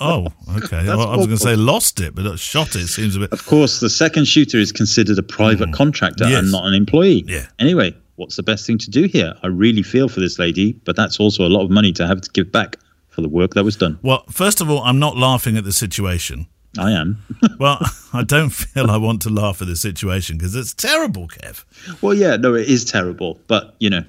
[0.00, 0.86] oh, okay.
[0.86, 3.32] Well, I was going to say lost it, but shot it seems a bit.
[3.32, 5.22] Of course, the second shooter is considered a
[5.56, 6.30] private contractor Mm.
[6.30, 6.38] Yes.
[6.42, 7.24] and not an employee.
[7.26, 7.46] Yeah.
[7.58, 9.34] Anyway, what's the best thing to do here?
[9.42, 12.20] I really feel for this lady, but that's also a lot of money to have
[12.20, 12.76] to give back
[13.08, 13.98] for the work that was done.
[14.02, 16.46] Well, first of all, I'm not laughing at the situation.
[16.78, 17.22] I am.
[17.58, 17.80] Well,
[18.12, 21.64] I don't feel I want to laugh at the situation because it's terrible, Kev.
[22.02, 24.04] well, yeah, no, it is terrible, but you know,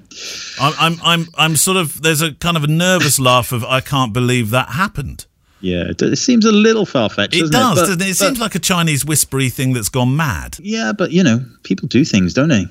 [0.60, 2.00] I'm, I'm, I'm, I'm sort of.
[2.02, 5.26] There's a kind of a nervous laugh of I can't believe that happened.
[5.60, 7.34] Yeah, it, seems a little far fetched.
[7.34, 8.04] It does, It, But- doesn't it?
[8.04, 10.56] It but- seems like a Chinese whispery thing that's gone mad.
[10.60, 12.66] yeah, but you know, people do things, don't they?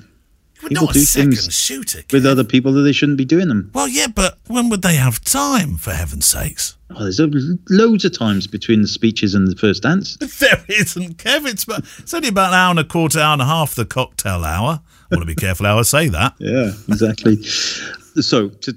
[0.68, 2.02] People do things shooter.
[2.12, 3.70] With other people that they shouldn't be doing them.
[3.72, 5.78] Well, yeah, but when would they have time?
[5.78, 6.76] For heaven's sakes.
[6.94, 7.30] Oh, there's a-
[7.70, 10.18] loads of times between the speeches and the first dance.
[10.38, 11.46] There isn't, Kev.
[11.46, 13.86] It's, about, it's only about an hour and a quarter, hour and a half, the
[13.86, 14.82] cocktail hour.
[15.10, 16.34] I want to be careful how I say that.
[16.38, 17.38] Yeah, exactly.
[18.20, 18.72] so to,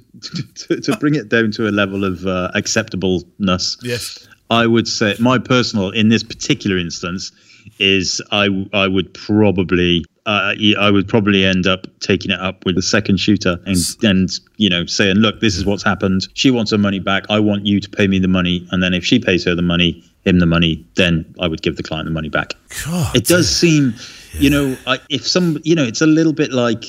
[0.56, 4.28] to to bring it down to a level of uh, acceptableness, Yes.
[4.50, 7.32] I would say my personal in this particular instance
[7.80, 12.76] is I I would probably uh, I would probably end up taking it up with
[12.76, 16.72] the second shooter and and you know saying look this is what's happened she wants
[16.72, 19.19] her money back I want you to pay me the money and then if she
[19.19, 22.30] pays her the money him the money then I would give the client the money
[22.30, 22.54] back
[22.86, 23.15] God.
[23.15, 23.93] it does seem
[24.34, 26.84] you know I, if some you know it's a little bit like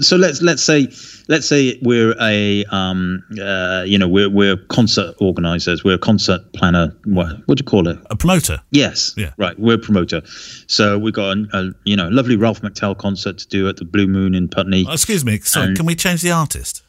[0.00, 0.88] so let's let's say
[1.28, 6.40] let's say we're a um uh you know we're we're concert organizers we're a concert
[6.52, 8.60] planner what what do you call it A promoter.
[8.72, 9.32] yes Yeah.
[9.38, 10.22] right we're a promoter
[10.66, 13.84] so we've got a, a you know lovely ralph mctell concert to do at the
[13.84, 15.38] blue moon in putney Oh, excuse me.
[15.40, 16.82] Sorry, And- can we change the artist?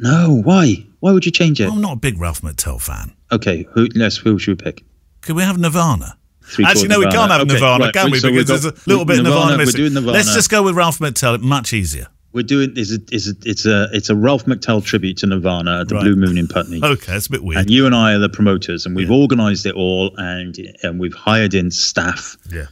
[0.00, 3.12] no why why would you change it I'm not a big Ralph McTell fan.
[3.30, 4.84] okay who let's who should we pick
[5.20, 6.16] Could we have Nirvana?
[6.64, 8.18] Actually, no, we can't have Okay, Nirvana, right, can we?
[8.18, 9.78] so Because got- there's a little bit of Nirvana, Nirvana, we're missing.
[9.80, 10.12] doing Nirvana.
[10.12, 11.40] Let's just go with Ralph McTell.
[11.40, 12.06] Much easier.
[12.32, 15.80] we're doing is a, is a, it's a it's a ralph mctell tribute to nirvana
[15.82, 16.02] at the Right.
[16.02, 17.60] blue moon in putney Okay, it's a bit weird.
[17.60, 21.14] and you and I are the promoters, and we've organised it all, and and we've
[21.14, 22.66] hired in staff, yeah.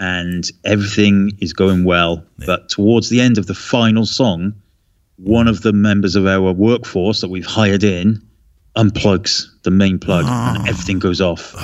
[0.00, 2.24] and everything is going well.
[2.44, 4.52] But towards the end of the final song,
[5.16, 8.20] one of the members of our workforce that we've hired in
[8.76, 10.56] unplugs the main plug, Ah.
[10.56, 11.54] and everything goes off.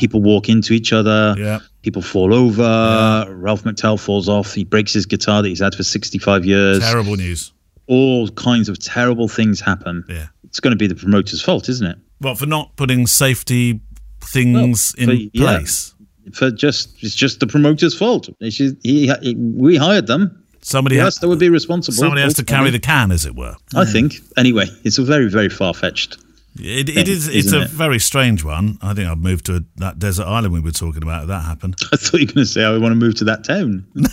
[0.00, 1.34] People walk into each other.
[1.38, 1.60] Yeah.
[1.82, 3.26] People fall over.
[3.28, 4.54] Ralph McTell falls off.
[4.54, 6.80] He breaks his guitar that he's had for 65 years.
[6.80, 7.52] Terrible news.
[7.86, 10.04] All kinds of terrible things happen.
[10.08, 10.26] Yeah.
[10.44, 11.98] It's going to be the promoter's fault, isn't it?
[12.20, 13.80] Well, for not putting safety
[14.22, 15.44] things Well, in for- yeah.
[15.58, 15.94] place.
[16.32, 18.28] for just it's just the promoter's fault.
[18.50, 20.36] Should- he, he- we hired them.
[20.62, 21.96] Somebody Yes, has, that would be responsible.
[21.96, 23.54] somebody has to carry the can, as it were.
[23.74, 24.16] I think.
[24.36, 26.18] Anyway, it's a very very far fetched.
[26.58, 27.28] It, it is.
[27.28, 27.70] It's a it?
[27.70, 28.78] very strange one.
[28.82, 31.76] I think I'd move to that desert island we were talking about if that happened.
[31.92, 33.86] I thought you were going to say I want to move to that town.
[33.94, 34.08] No.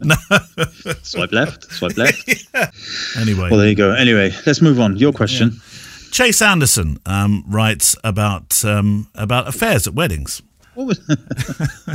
[0.00, 0.94] no, no.
[1.02, 1.64] Swipe left.
[1.72, 2.28] Swipe left.
[3.18, 3.92] Anyway, Well, there you go.
[3.92, 4.96] Anyway, let's move on.
[4.96, 5.60] Your question.
[6.10, 10.42] Chase Anderson um, writes about um, about affairs at weddings.
[10.74, 10.98] What was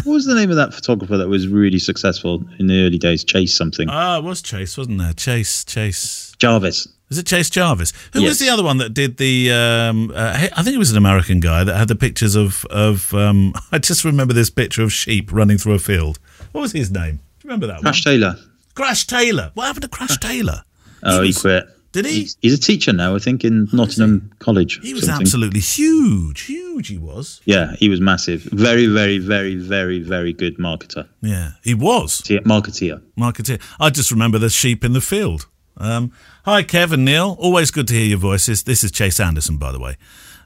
[0.04, 3.24] what was the name of that photographer that was really successful in the early days?
[3.24, 3.88] Chase something.
[3.90, 5.14] Ah, it was Chase, wasn't there?
[5.14, 6.34] Chase, Chase.
[6.38, 6.88] Jarvis.
[7.14, 7.94] Is it Chase Jarvis?
[8.14, 9.52] Who was the other one that did the?
[9.52, 13.14] Um, uh, I think it was an American guy that had the pictures of of.
[13.14, 16.18] Um, I just remember this picture of sheep running through a field.
[16.54, 17.18] What was his name?
[17.40, 18.14] Do you remember that Crash one?
[18.16, 18.36] Taylor.
[18.74, 19.52] Crash Taylor.
[19.54, 20.64] What happened to Crash Taylor?
[21.04, 21.66] Oh, he, was- quit.
[21.92, 22.22] Did he?
[22.22, 24.80] He's, he's a teacher now, I think, in Nottingham College.
[24.82, 25.22] He was something.
[25.22, 26.88] absolutely huge, huge.
[26.88, 27.40] He was.
[27.46, 28.42] Yeah, he was massive.
[28.52, 31.08] Very, very, very, very, very good marketer.
[31.22, 32.18] Yeah, he was.
[32.24, 33.00] Te- Marketeer.
[33.16, 33.62] marketeer.
[33.80, 35.46] I just remember the sheep in the field.
[35.78, 36.12] Um,
[36.46, 37.36] hi, Kevin Neale.
[37.40, 38.64] Always good to hear your voices.
[38.64, 39.98] This is Chase Anderson, by the way.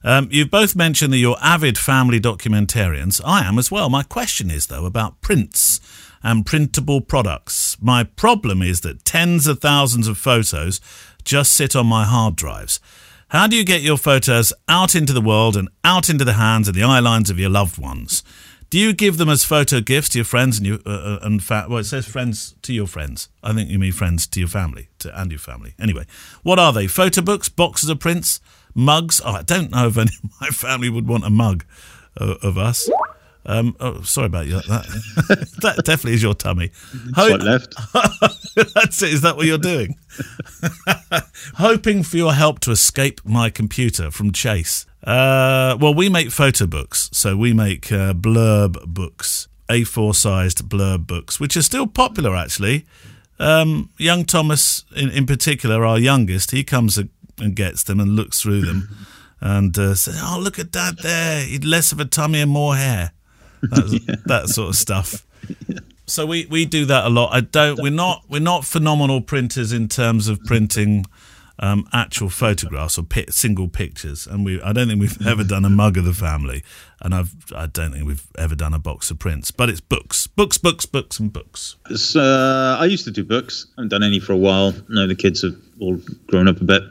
[0.04, 3.22] Um, you've both mentioned that you're avid family documentarians.
[3.26, 3.90] I am as well.
[3.90, 5.80] My question is, though, about prints
[6.24, 7.78] and printable products.
[7.82, 10.80] My problem is that tens of thousands of photos
[11.24, 12.80] just sit on my hard drives.
[13.30, 16.70] How do you get your photos out into the world and out into the hands
[16.70, 18.24] and the eye lines of your loved ones?
[18.70, 21.42] Do you give them as photo gifts to your friends and you uh, uh, and
[21.42, 23.30] fa- well, it says friends to your friends.
[23.42, 25.74] I think you mean friends to your family to, and your family.
[25.80, 26.06] Anyway,
[26.44, 26.88] what are they?
[26.88, 28.42] Photo books, boxes of prints,
[28.76, 29.22] mugs.
[29.24, 31.64] Oh, I don't know if any of my family would want a mug
[32.20, 32.90] uh, of us.
[33.50, 34.56] Um, oh, sorry about you.
[34.62, 34.86] That
[35.62, 36.72] that definitely is your tummy.
[37.16, 37.74] Ho- Swipe left.
[38.76, 39.14] That's it.
[39.14, 39.96] Is that what you're doing?
[41.56, 44.86] Hoping for your help to escape my computer from Chase.
[45.04, 51.08] Uh, well, we make photo books, so we make uh, blurb books, A4 sized blurb
[51.08, 52.86] books, which are still popular actually.
[53.40, 57.08] Um, young Thomas, in, in particular, our youngest, he comes a-
[57.40, 58.90] and gets them and looks through them
[59.40, 61.46] and uh, says, "Oh, look at Dad there!
[61.46, 63.12] He'd less of a tummy and more hair."
[63.62, 65.26] That, that sort of stuff.
[66.10, 67.34] So we, we do that a lot.
[67.34, 67.82] I don't.
[67.82, 71.06] We're not we're not phenomenal printers in terms of printing
[71.60, 74.26] um, actual photographs or pi- single pictures.
[74.26, 76.64] And we I don't think we've ever done a mug of the family,
[77.02, 79.52] and I've I don't think we've ever done a box of prints.
[79.52, 81.76] But it's books, books, books, books, and books.
[81.94, 83.68] So, uh, I used to do books.
[83.78, 84.74] I haven't done any for a while.
[84.88, 86.84] No, the kids have all grown up a bit.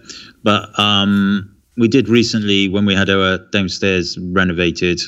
[0.43, 5.01] But um, we did recently when we had our downstairs renovated.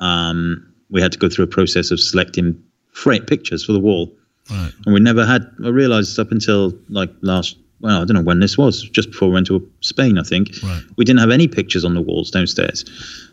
[0.00, 4.12] Um, we had to go through a process of selecting frame pictures for the wall,
[4.50, 4.72] Right.
[4.84, 5.42] and we never had.
[5.64, 7.56] I realised up until like last.
[7.80, 8.82] Well, I don't know when this was.
[8.82, 10.50] Just before we went to Spain, I think.
[10.62, 10.82] Right.
[10.96, 12.84] We didn't have any pictures on the walls downstairs,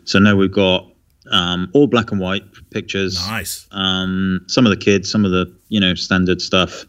[0.04, 0.86] so now we've got
[1.30, 3.66] um, all black and white pictures Nice.
[3.70, 6.84] um, some of the kids, some of the you know standard stuff,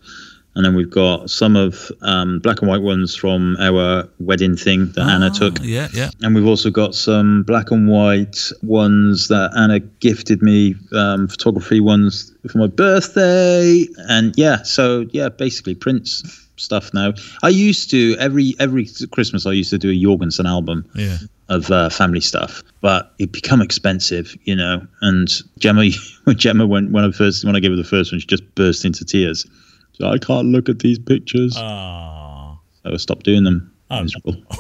[0.55, 4.91] and then we've got some of um, black and white ones from our wedding thing
[4.93, 6.09] that Anna took, Oh, Yeah, yeah.
[6.21, 11.79] and we've also got some black and white ones that Anna gifted me, um, photography
[11.79, 17.13] ones for my birthday, and yeah, so yeah, basically prints stuff now.
[17.41, 21.17] I used to every every Christmas I used to do a Jorgensen album Yeah.
[21.49, 24.85] of uh, family stuff, but it become expensive, you know.
[25.01, 25.89] And Gemma,
[26.25, 28.43] when Gemma went when I first when I gave her the first one, she just
[28.55, 29.45] burst into tears.
[29.93, 31.55] So I can't look at these pictures.
[31.57, 32.57] Ah.
[32.83, 33.71] so I stopped doing them.
[33.91, 34.01] Oh.
[34.01, 34.35] Miserable.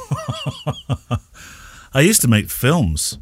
[1.93, 3.17] I used to make films.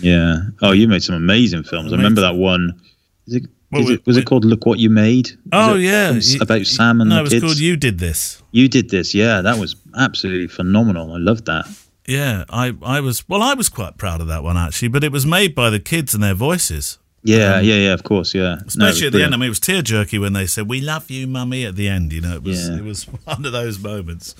[0.00, 0.40] Yeah.
[0.62, 1.92] Oh, you made some amazing films.
[1.92, 2.80] I remember that one.
[3.26, 5.30] Is it, Well, is we- it was we- it called Look What You Made?
[5.52, 7.44] Was Oh yeah, about you- Sam and no, the it was kids.
[7.44, 8.42] called You Did This.
[8.52, 9.40] You did this, yeah.
[9.40, 11.12] That was absolutely phenomenal.
[11.14, 11.66] I loved that.
[12.06, 15.12] Yeah, I, I was well, I was quite proud of that one actually, but it
[15.12, 16.98] was made by the kids and their voices.
[17.24, 17.92] Yeah, yeah, yeah.
[17.94, 18.56] Of course, yeah.
[18.76, 20.80] No, Especially at the end, I mean, it was tear jerky when they said "We
[20.80, 22.12] love you, mummy" at the end.
[22.12, 22.76] You know, it was Yeah.
[22.76, 24.34] it was one of those moments.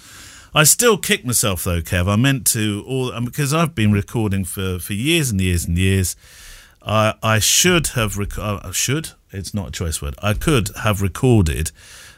[0.54, 2.08] I still kick myself though, Kev.
[2.08, 5.76] I meant to all um, because I've been recording for for years and years and
[5.78, 6.14] years.
[6.86, 10.14] I I should have rec- uh, should it's not a choice word.
[10.22, 11.72] I could have recorded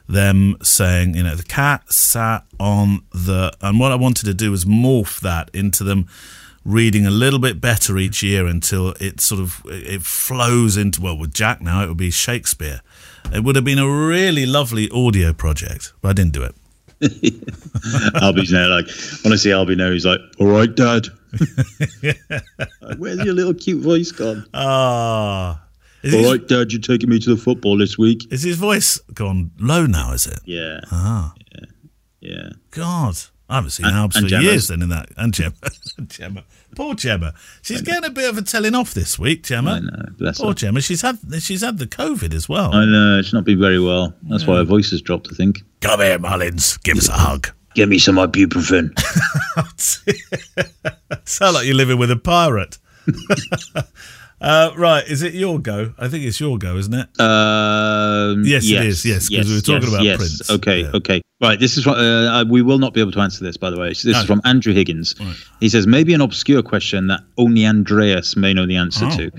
[0.09, 4.51] them saying, you know, the cat sat on the, and what I wanted to do
[4.53, 6.07] was morph that into them
[6.67, 11.17] reading a little bit better each year until it sort of it flows into well
[11.17, 12.81] with Jack now it would be Shakespeare.
[13.33, 16.55] It would have been a really lovely audio project, but I didn't do it.
[17.01, 18.87] Albie's now like
[19.23, 21.07] when I see Albie now, he's like, "All right, Dad."
[22.03, 24.47] Like, Where's your little cute voice gone?
[24.55, 25.63] Ah,
[26.05, 28.27] All his, right, Dad, you're taking me to the football this week.
[28.33, 30.13] is his voice gone low now?
[30.13, 30.39] Is it?
[30.45, 31.35] Yeah, Ah,
[32.21, 32.51] yeah.
[32.71, 33.17] God,
[33.49, 34.69] I haven't seen And- Albs and for years.
[34.69, 35.53] Then in that, and Gemma,
[36.09, 39.45] Gemma, poor Gemma, she's getting a bit of a telling off this week.
[39.45, 40.55] Gemma, I know, bless poor her.
[40.55, 42.75] Gemma, she's had she's had the COVID as well.
[42.75, 44.13] I know it's not been very well.
[44.25, 45.29] That's why her voice has dropped.
[45.31, 45.63] I think.
[45.81, 47.49] Come here, Mullins, give us a hug.
[47.75, 48.91] Give me some ibuprofen.
[51.29, 52.79] Sound like you're living with a pirate.
[54.41, 55.93] uh, right, is it your go?
[55.99, 57.09] I think it's your go, isn't it?
[57.21, 59.05] Um, Yes, it is.
[59.05, 59.47] Yes, yes.
[59.49, 60.51] we were talking about Prince.
[60.51, 60.91] Okay, Yeah.
[60.95, 61.23] okay.
[61.41, 63.79] Right, this is what uh, we will not be able to answer this, by the
[63.79, 63.89] way.
[63.91, 64.21] This No.
[64.21, 65.15] is from Andrew Higgins.
[65.61, 69.17] He says maybe an obscure question that only Andreas may know the answer Oh.
[69.17, 69.31] to.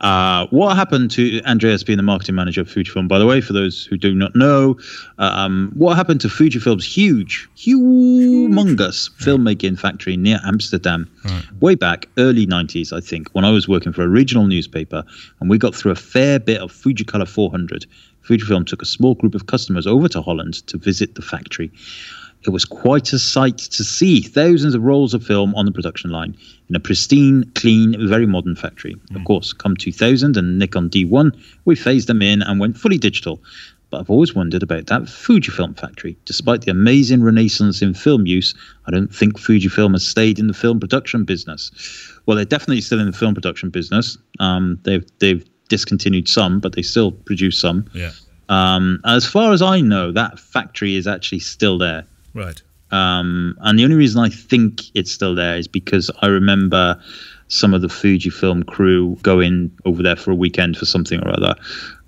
[0.00, 3.08] Uh, what happened to Andreas being the marketing manager of Fujifilm?
[3.08, 4.76] By the way, for those who do not know,
[5.18, 11.10] um, what happened to Fujifilm's huge, humongous filmmaking factory near Amsterdam?
[11.60, 15.02] Way back, early 90s, I think, when I was working for a regional newspaper,
[15.40, 17.86] and we got through a fair bit of Fujicolor 400.
[18.22, 21.70] Fujifilm took a small group of customers over to Holland to visit the factory.
[22.48, 26.08] It was quite a sight to see thousands of rolls of film on the production
[26.10, 26.34] line
[26.70, 28.96] in a pristine, clean, very modern factory.
[29.14, 33.42] Of course, come 2000 and Nikon D1, we phased them in and went fully digital.
[33.90, 36.16] But I've always wondered about that Fujifilm factory.
[36.24, 38.54] Despite the amazing renaissance in film use,
[38.86, 41.70] I don't think Fujifilm has stayed in the film production business.
[42.24, 44.16] Well, they're definitely still in the film production business.
[44.40, 47.84] Um, they've they've discontinued some, but they still produce some.
[47.92, 48.12] Yeah.
[48.48, 52.06] Um, as far as I know, that factory is actually still there.
[52.34, 52.60] Right.
[52.90, 57.00] Um, and the only reason I think it's still there is because I remember
[57.48, 61.54] some of the Fujifilm crew going over there for a weekend for something or other.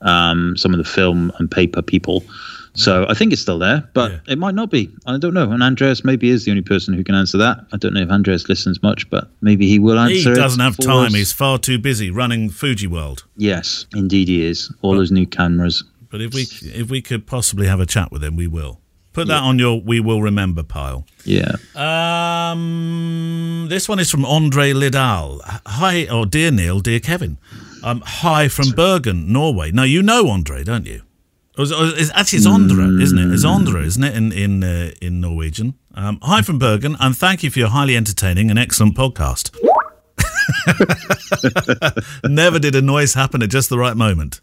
[0.02, 2.24] Um, some of the film and paper people.
[2.74, 4.18] So I think it's still there, but Yeah.
[4.32, 4.88] it might not be.
[5.04, 5.50] I don't know.
[5.50, 7.66] And Andreas maybe is the only person who can answer that.
[7.72, 10.30] I don't know if Andreas listens much, but maybe he will answer.
[10.30, 11.06] He doesn't have time.
[11.06, 11.14] us.
[11.14, 13.24] He's far too busy running Fuji World.
[13.36, 14.72] yes, indeed he is.
[14.82, 15.82] All those new cameras.
[16.10, 18.79] But if we if we could possibly have a chat with him, we will.
[19.12, 21.04] Put that on your we will remember pile.
[21.24, 21.56] Yeah.
[21.74, 25.40] Um, this one is from Andre Lidal.
[25.66, 27.38] Hi, or dear Neale, dear Kevin.
[27.82, 29.72] Um, hi from Bergen, Norway.
[29.72, 31.02] Now you know Andre, don't you?
[31.58, 33.32] Or is- or is- actually, it's Ondra, isn't it?
[33.32, 35.74] It's Ondra, isn't it, in in uh, in Norwegian?
[35.94, 39.50] Um, hi from Bergen, and thank you for your highly entertaining and excellent podcast.
[42.24, 44.40] Never did a noise happen at just the right moment.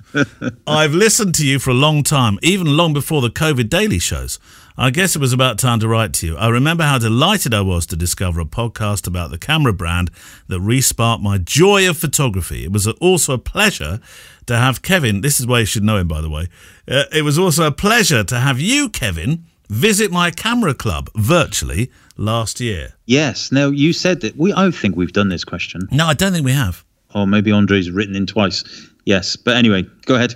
[0.66, 4.40] I've listened to you for a long time, even long before the COVID daily shows.
[4.80, 6.38] I guess it was about time to write to you.
[6.38, 10.12] I remember how delighted I was to discover a podcast about the camera brand
[10.50, 12.64] that resparked my joy of photography.
[12.64, 14.00] It was also a pleasure
[14.46, 15.22] to have Kevin.
[15.22, 16.48] This is why you should know him, by the way.
[16.88, 21.92] Uh, it was also a pleasure to have you, Kevin, visit my camera club virtually
[22.18, 22.94] last year.
[23.06, 23.52] Yes.
[23.52, 24.54] Now you said that we.
[24.54, 26.84] I think we've done this question, No, I don't think we have.
[27.16, 28.64] or maybe Andre's written in twice.
[29.06, 30.34] Yes, but anyway, go ahead.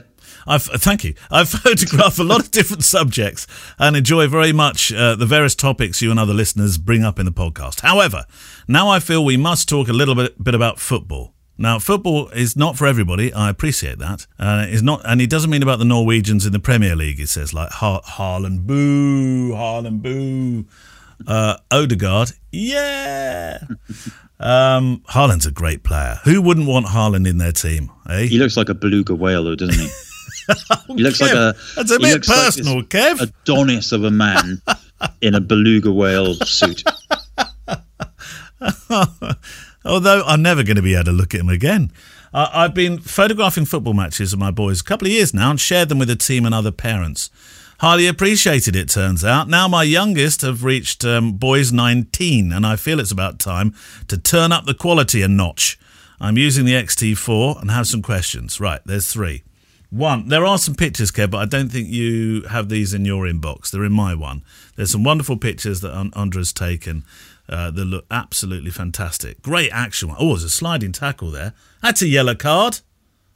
[0.47, 1.13] I've, thank you.
[1.29, 3.45] I've photographed a lot of different subjects
[3.77, 7.25] and enjoy very much uh, the various topics you and other listeners bring up in
[7.27, 7.81] the podcast.
[7.81, 8.25] However,
[8.67, 11.33] now I feel we must talk a little bit, bit about football.
[11.59, 13.31] Now, football is not for everybody.
[13.31, 14.25] I appreciate that.
[14.39, 17.17] Uh, it's not, and he doesn't mean about the Norwegians in the Premier League.
[17.19, 20.65] He says like Har- Haaland, boo, Haaland, boo.
[21.27, 23.59] Uh, Odegaard, yeah.
[24.39, 26.19] Um, Haaland's a great player.
[26.23, 27.91] Who wouldn't want Haaland in their team?
[28.09, 28.23] Eh?
[28.23, 29.89] He looks like a beluga whale, though, doesn't he?
[30.87, 31.55] He looks like a.
[31.75, 33.21] that's a bit like personal, this Kev.
[33.21, 34.61] Adonis of a man
[35.21, 36.83] in a beluga whale suit.
[39.85, 41.91] Although I'm never going to be able to look at him again.
[42.33, 45.59] Uh, I've been photographing football matches of my boys a couple of years now and
[45.59, 47.29] shared them with the team and other parents.
[47.81, 49.49] Highly appreciated, it turns out.
[49.49, 53.73] Now my youngest have reached um, boys 19, and I feel it's about time
[54.07, 55.79] to turn up the quality a notch.
[56.19, 58.59] I'm using the XT4 and have some questions.
[58.59, 59.41] Right, there's three.
[59.89, 63.23] One, there are some pictures, Kev, but I don't think you have these in your
[63.25, 63.71] inbox.
[63.71, 64.43] They're in my one.
[64.75, 67.03] There's some wonderful pictures that An- Andra's taken
[67.49, 69.41] uh, that look absolutely fantastic.
[69.41, 70.13] Great action.
[70.19, 71.53] Oh, there's a sliding tackle there.
[71.81, 72.81] That's a yellow card.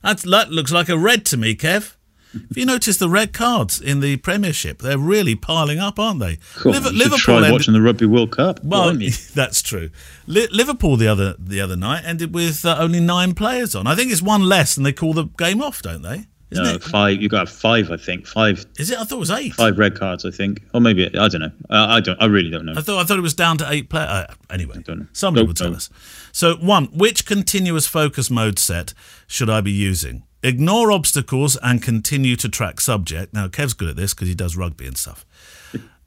[0.04, 1.95] That looks like a red to me, Kev.
[2.50, 4.80] Have you notice the red cards in the Premiership?
[4.80, 6.38] They're really piling up, aren't they?
[6.56, 6.74] Cool.
[6.74, 8.64] Liver- you Liverpool try ended- watching the Rugby World Cup.
[8.64, 8.94] well,
[9.34, 9.90] that's true.
[10.28, 13.88] Li- Liverpool the other the other night ended with uh, only nine players on.
[13.88, 16.26] I think it's one less, and they call the game off, don't they?
[16.52, 16.84] Isn't no, it?
[16.84, 17.20] five.
[17.22, 18.28] You got five, I think.
[18.28, 19.00] Five, Is it?
[19.00, 19.54] I thought it was eight.
[19.56, 21.52] five red cards, I think, or maybe I don't know.
[21.72, 22.22] Uh, I don't.
[22.22, 22.74] I really don't know.
[22.78, 24.08] I thought I thought it was down to eight players.
[24.10, 25.08] Uh, anyway, don't know.
[25.12, 25.78] somebody Nope, will tell nope.
[25.78, 25.90] us.
[26.32, 28.94] So, one, which continuous focus mode set
[29.26, 30.24] should I be using?
[30.46, 33.34] Ignore obstacles and continue to track subject.
[33.34, 35.26] Now, Kev's good at this because he does rugby and stuff.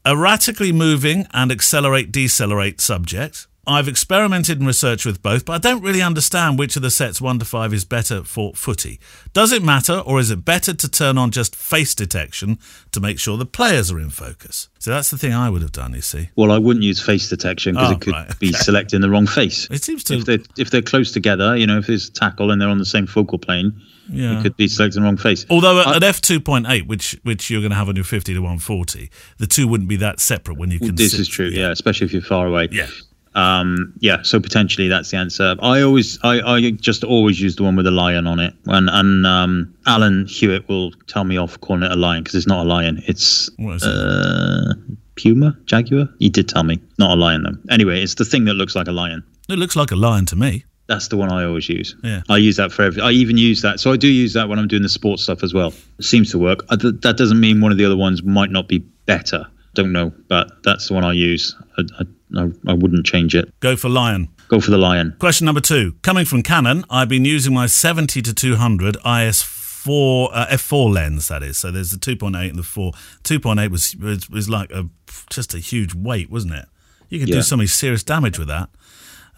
[0.07, 3.49] Erratically moving and accelerate decelerate subject.
[3.67, 7.21] I've experimented and researched with both, but I don't really understand which of the sets
[7.21, 9.01] 1 to 5 is better for footy.
[9.33, 12.61] Does it matter, or is it better to turn on just face detection
[12.93, 14.69] to make sure the players are in focus?
[14.79, 16.31] So that's the thing I would have done, you see.
[16.37, 19.27] Well, I wouldn't use face detection because Oh, it could right, be selecting the wrong
[19.27, 19.69] face.
[19.69, 20.15] It seems to.
[20.15, 22.87] If they're if they're close together, you know, if it's tackle and they're on the
[22.87, 23.79] same focal plane,
[24.11, 24.39] Yeah.
[24.39, 25.45] it could be selecting the wrong face.
[25.51, 27.97] Although at, I- at f two point eight, which which you're going to have on
[27.97, 30.95] your fifty to one forty, the two wouldn't be that separate when you can.
[30.95, 31.71] this sit- is true, yeah.
[31.71, 32.69] especially if you're far away.
[32.73, 32.89] Yeah.
[33.35, 35.55] Um, yeah, so potentially that's the answer.
[35.63, 38.89] I always, I, I just always use the one with a lion on it, and
[38.91, 42.65] and um, Alan Hewitt will tell me off calling it a lion because it's not
[42.67, 43.01] a lion.
[43.07, 43.89] It's What is it?
[43.89, 44.75] uh,
[45.15, 46.09] puma, jaguar.
[46.19, 47.73] He did tell me, not a lion though.
[47.73, 49.23] Anyway, it's the thing that looks like a lion.
[49.49, 50.65] It looks like a lion to me.
[50.89, 51.95] That's the one I always use.
[52.03, 52.23] Yeah.
[52.31, 53.03] I use that for every.
[53.03, 53.79] I even use that.
[53.79, 55.75] So I do use that when I'm doing the sports stuff as well.
[55.99, 56.65] It seems to work.
[56.71, 59.47] I, th- that doesn't mean one of the other ones might not be better.
[59.75, 61.55] Don't know, but that's the one I use.
[61.77, 63.53] I, I, I, wouldn't change it.
[63.61, 64.29] Go for lion.
[64.49, 65.15] Go for the lion.
[65.19, 65.93] Question number two.
[66.03, 71.29] Coming from Canon, I've been using my 70 to 200 IS4 uh, f4 lens.
[71.29, 71.59] That is.
[71.59, 72.93] So there's the 2.8 and the 4.
[73.25, 74.89] 2.8 was was, was like a
[75.31, 76.65] just a huge weight, wasn't it?
[77.11, 77.41] You could do Yeah.
[77.43, 78.71] so many serious damage with that.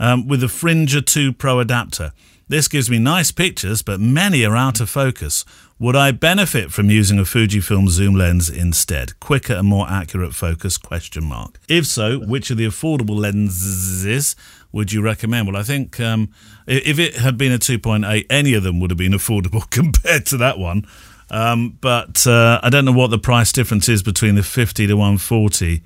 [0.01, 2.13] Um, with the Fringer 2 Pro adapter.
[2.49, 5.45] This gives me nice pictures, but many are out of focus.
[5.79, 9.21] Would I benefit from using a Fujifilm zoom lens instead?
[9.21, 10.77] Quicker and more accurate focus?
[10.77, 11.61] Question mark.
[11.69, 14.35] If so, which of the affordable lenses
[14.73, 15.47] would you recommend?
[15.47, 16.35] Well, I think um,
[16.67, 20.37] if it had been a 2.8, any of them would have been affordable compared to
[20.39, 20.89] that one.
[21.31, 24.95] Um, but uh, I don't know what the price difference is between the 50 to
[24.95, 25.83] 140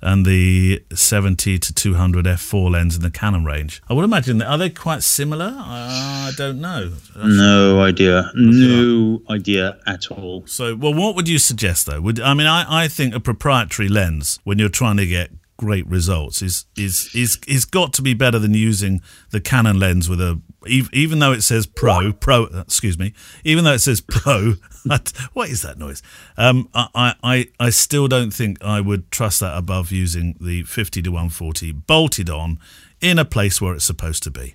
[0.00, 3.82] and the 70 to 200 f4 lens in the Canon range.
[3.88, 5.54] I would imagine that are they quite similar?
[5.56, 6.92] I don't know.
[7.16, 8.30] No idea.
[8.34, 10.44] No idea at all.
[10.46, 12.00] So, well, what would you suggest though?
[12.00, 15.86] Would I mean, I, I think a proprietary lens when you're trying to get great
[15.86, 16.40] results.
[16.40, 20.40] Is is is is got to be better than using the Canon lens with a
[20.66, 23.12] even though it says pro pro excuse me
[23.44, 24.54] even though it says pro
[25.32, 26.02] what is that noise?
[26.36, 31.00] Um I, I i still don't think i would trust that above using the 50
[31.02, 32.58] to 140 bolted on
[33.00, 34.54] in a place where it's supposed to be.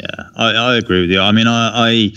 [0.00, 1.20] Yeah, I, I agree with you.
[1.20, 2.12] I mean, I, I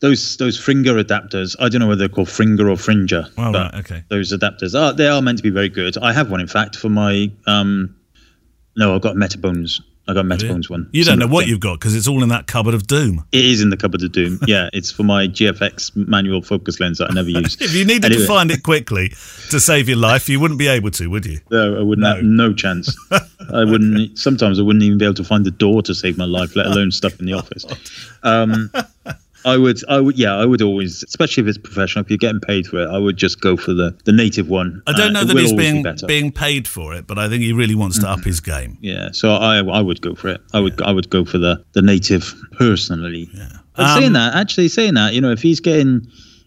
[0.00, 1.56] those those Fringer adapters.
[1.58, 3.26] I don't know whether they're called Fringer or Fringer.
[3.38, 4.04] Oh, right, okay.
[4.08, 5.96] Those adapters are they are meant to be very good.
[5.98, 7.30] I have one, in fact, for my.
[7.46, 7.94] um
[8.76, 9.80] No, I've got Metabones.
[10.08, 10.88] I got a Metabones one.
[10.92, 11.48] you don't know what thing.
[11.50, 14.04] you've got because it's all in that cupboard of doom It is in the cupboard
[14.04, 14.38] of doom.
[14.46, 17.56] Yeah, it's for my GFX manual focus lens that I never use.
[17.60, 18.20] if you needed Anyway.
[18.22, 19.08] to find it quickly
[19.50, 22.22] to save your life you wouldn't be able to would you No, I wouldn't have
[22.22, 22.96] no chance.
[23.52, 24.16] I wouldn't.
[24.16, 26.66] Sometimes I wouldn't even be able to find the door to save my life, let
[26.66, 27.64] alone stuff in the office.
[28.22, 28.70] Um,
[29.46, 32.40] I would, I would, yeah, I would always, especially if it's professional, if you're getting
[32.40, 34.82] paid for it, I would just go for the, the native one.
[34.86, 37.16] I don't Uh, know it that he's always be being being paid for it, but
[37.18, 38.76] I think he really wants to up his game.
[38.80, 40.40] Yeah, so I I would go for it.
[40.52, 43.30] I would I would go for the the native personally.
[43.32, 43.48] Yeah.
[43.76, 46.06] But Um, saying that, actually saying that, you know, if he's getting,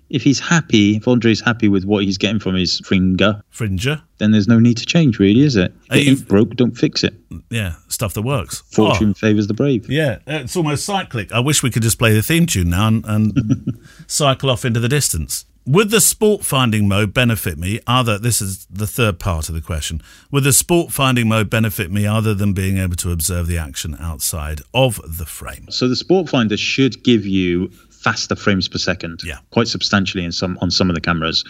[0.10, 4.32] if he's happy, if Andre's happy with what he's getting from his fringer, Fringer, then
[4.32, 5.74] there's no need to change, really, is it?
[5.92, 7.14] If it ain't broke, don't fix it.
[7.50, 8.62] yeah, stuff that works.
[8.72, 9.90] Fortune Oh, favors the brave.
[9.90, 11.32] yeah, uh, it's almost cyclic.
[11.32, 14.80] I wish we could just play the theme tune now and, and cycle off into
[14.80, 15.46] the distance.
[15.66, 19.62] Would the sport finding mode benefit me other this is the third part of the
[19.62, 20.02] question.
[20.32, 23.96] Would the sport finding mode benefit me other than being able to observe the action
[24.00, 25.68] outside of the frame?
[25.70, 27.72] So the Sport Finder should give you
[28.02, 29.38] faster frames per second, Yeah.
[29.52, 31.44] quite substantially in some on some of the cameras,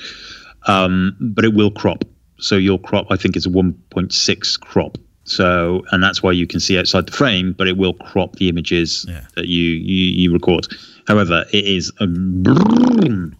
[0.67, 2.03] um, but it will crop.
[2.39, 4.97] So your crop, I think, is a 1.6 crop.
[5.25, 8.49] So and that's why you can see outside the frame, but it will crop the
[8.49, 9.21] images Yeah.
[9.35, 10.67] that you, you you record.
[11.07, 12.05] However, it is a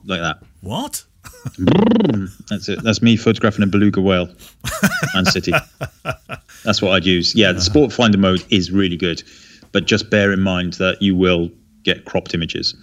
[0.06, 0.40] like that.
[0.62, 1.04] What?
[2.50, 2.84] That's it.
[2.84, 4.30] That's me photographing a beluga whale,
[5.14, 5.54] Man City.
[6.64, 7.34] That's what I'd use.
[7.36, 9.24] Yeah, the Sport Finder mode is really good,
[9.72, 11.50] but just bear in mind that you will
[11.84, 12.76] get cropped images.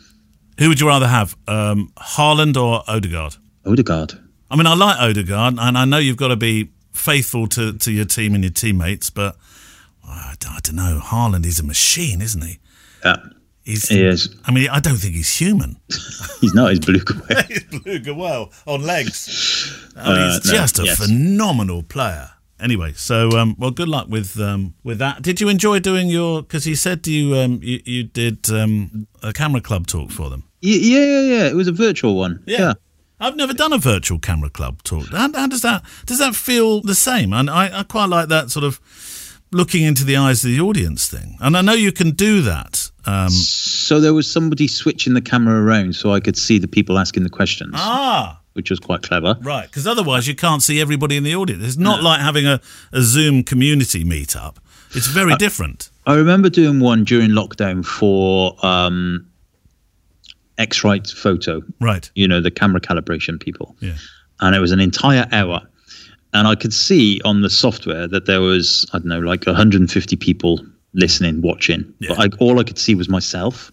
[0.59, 3.37] Who would you rather have, um, Haaland or Odegaard?
[3.67, 4.15] Odegaard.
[4.51, 7.93] I mean, I like Odegaard, and I know you've got to be faithful to, to
[7.93, 9.37] your team and your teammates, but
[10.07, 11.01] I, don't know.
[11.03, 12.59] Haaland is a machine, isn't he?
[13.05, 13.17] Yeah,
[13.65, 14.35] He's, he is.
[14.45, 15.77] I mean, I don't think he's human.
[16.41, 17.43] He's not He's whale.
[17.85, 19.91] he's well on legs.
[19.97, 20.99] I mean, Uh, he's no, just a yes.
[20.99, 22.31] phenomenal player.
[22.61, 25.21] Anyway, so um, well, good luck with um, with that.
[25.21, 26.43] Did you enjoy doing your?
[26.43, 30.45] Because he said you um, you, you did um, a camera club talk for them.
[30.61, 31.47] Yeah, yeah, yeah.
[31.49, 32.43] It was a virtual one.
[32.47, 32.75] Yeah.
[33.19, 35.07] I've never done a virtual camera club talk.
[35.09, 37.33] How, how does that does that feel the same?
[37.33, 38.79] And I, I quite like that sort of
[39.53, 41.37] looking into the eyes of the audience thing.
[41.41, 42.91] And I know you can do that.
[43.07, 46.99] Um, So there was somebody switching the camera around so I could see the people
[46.99, 49.37] asking the questions, ah, which was quite clever.
[49.43, 49.67] right.
[49.67, 51.63] Because otherwise you can't see everybody in the audience.
[51.65, 52.61] It's not like having a,
[52.93, 54.57] a Zoom community meetup.
[54.95, 55.91] It's very different.
[56.07, 59.27] I remember doing one during lockdown for um,
[60.59, 61.63] X-Rite Photo.
[61.81, 62.11] Right.
[62.15, 63.77] You know, the camera calibration people.
[63.81, 63.97] Yeah.
[64.41, 65.63] and it was an entire hour.
[66.33, 70.17] And I could see on the software that there was, I don't know, like 150
[70.17, 70.61] people
[70.93, 71.93] listening, watching.
[71.99, 72.15] Yeah.
[72.17, 73.73] But I, all I could see was myself.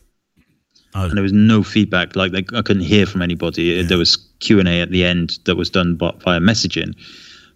[0.96, 1.06] Oh.
[1.06, 2.16] And there was no feedback.
[2.16, 3.82] Like they, I couldn't hear from anybody.
[3.84, 6.94] There was Q and A at the end that was done by, via messaging,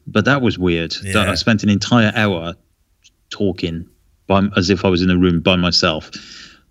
[0.07, 0.95] but that was weird.
[1.13, 2.55] That I spent an entire hour
[3.29, 3.87] talking
[4.25, 6.09] by, as if I was in a room by myself,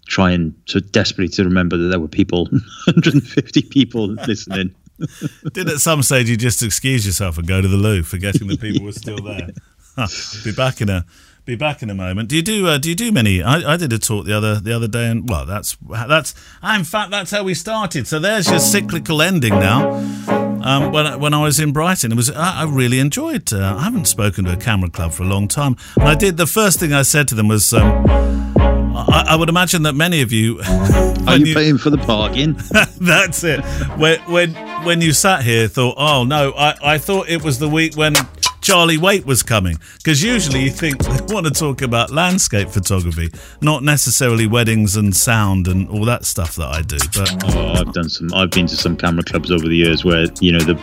[0.06, 2.46] trying so desperately to remember that there were people,
[2.86, 4.74] 150 people listening.
[5.52, 8.60] Did at some stage you just excuse yourself and go to the loo, forgetting that
[8.60, 9.50] people were still there?
[9.98, 10.08] Huh.
[10.44, 11.06] be back in a
[11.46, 12.28] be back in a moment.
[12.28, 13.42] Do you do uh, do you do many?
[13.42, 15.74] I, I did a talk the other the other day, and well, that's
[16.06, 18.06] that's in fact that's how we started.
[18.06, 19.94] So there's your cyclical ending now.
[20.62, 23.50] Um, when I- when I was in Brighton, it was I, I really enjoyed.
[23.54, 26.36] Uh, I haven't spoken to a camera club for a long time, and I did.
[26.36, 27.72] The first thing I said to them was.
[27.72, 28.55] Um,
[28.96, 32.54] I, I would imagine that many of you, Are when you paying for the parking?
[33.00, 33.60] that's it.
[33.98, 37.68] When when when you sat here, thought, oh no, I, I thought it was the
[37.68, 38.14] week when
[38.60, 43.30] Charlie Waite was coming because usually you think they want to talk about landscape photography,
[43.60, 46.96] not necessarily weddings and sound and all that stuff that I do.
[47.14, 48.32] But Oh, I've done some.
[48.34, 50.74] I've been to some camera clubs over the years where you know the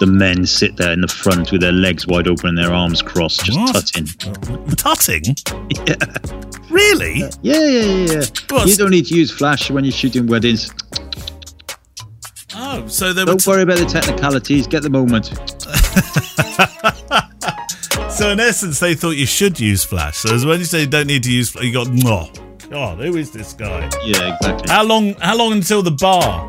[0.00, 3.00] the men sit there in the front with their legs wide open and their arms
[3.02, 3.74] crossed, just What?
[3.74, 4.08] tutting.
[4.26, 5.22] Uh, tutting,
[5.86, 5.94] Yeah,
[6.68, 7.22] really?
[7.22, 8.12] Uh, yeah, yeah, yeah.
[8.12, 8.22] yeah.
[8.50, 10.72] Well, You don't need to use flash when you're shooting weddings.
[12.56, 13.24] Oh, so they.
[13.24, 14.66] Don't worry about the technicalities.
[14.66, 15.30] Get the moment.
[18.10, 20.18] so in essence, they thought you should use flash.
[20.18, 23.16] So when you say you don't need to use, you got no oh, God, who
[23.16, 23.90] is this guy?
[24.04, 24.70] Yeah, exactly.
[24.70, 25.14] How long?
[25.14, 26.48] How long until the bar?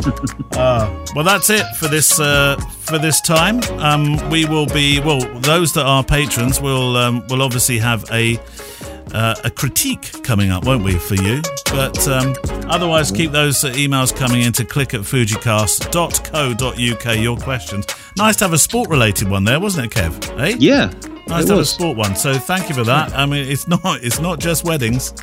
[0.52, 3.62] uh, well, that's it for this uh, for this time.
[3.78, 5.20] Um, we will be well.
[5.40, 8.36] Those that are patrons will um, will obviously have a
[9.12, 11.42] uh, a critique coming up, won't we, for you?
[11.66, 12.34] But um,
[12.66, 17.18] otherwise, keep those uh, emails coming in to click at fujicast.co.uk.
[17.18, 17.86] Your questions.
[18.16, 20.40] Nice to have a sport related one there, wasn't it, Kev?
[20.40, 20.56] Eh?
[20.58, 20.92] Yeah,
[21.30, 22.16] Nice to have a sport one.
[22.16, 23.12] So thank you for that.
[23.12, 25.14] I mean, it's not it's not just weddings.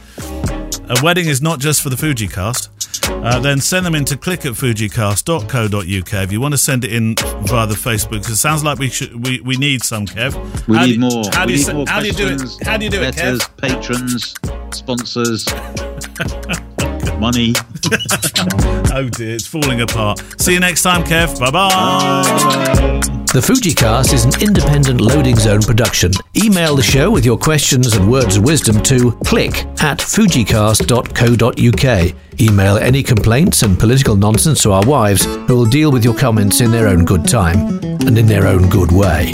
[0.90, 2.70] A wedding is not just for the Fujicast.
[3.10, 6.92] Uh, then send them in to click at fujicast.co.uk if you want to send it
[6.94, 7.16] in
[7.46, 8.22] via the Facebook.
[8.24, 10.34] 'cause it sounds like we should we, we need some, Kev.
[10.68, 11.24] We How need do- more.
[11.34, 12.42] How do we you need se- more how do you do it?
[12.68, 13.58] How do you do it, letters, Kev?
[13.58, 14.34] patrons,
[14.72, 15.46] sponsors,
[17.20, 17.54] money.
[18.94, 20.22] Oh dear, it's falling apart.
[20.42, 21.40] See you next time, Kev.
[21.40, 21.70] Bye bye.
[21.70, 22.94] Bye.
[23.34, 26.14] The Fujicast is an independent loading zone production.
[26.36, 32.42] Email the show with your questions and words of wisdom to click at fujicast.co.uk.
[32.42, 36.62] Email any complaints and political nonsense to our wives, who will deal with your comments
[36.62, 39.34] in their own good time and in their own good way.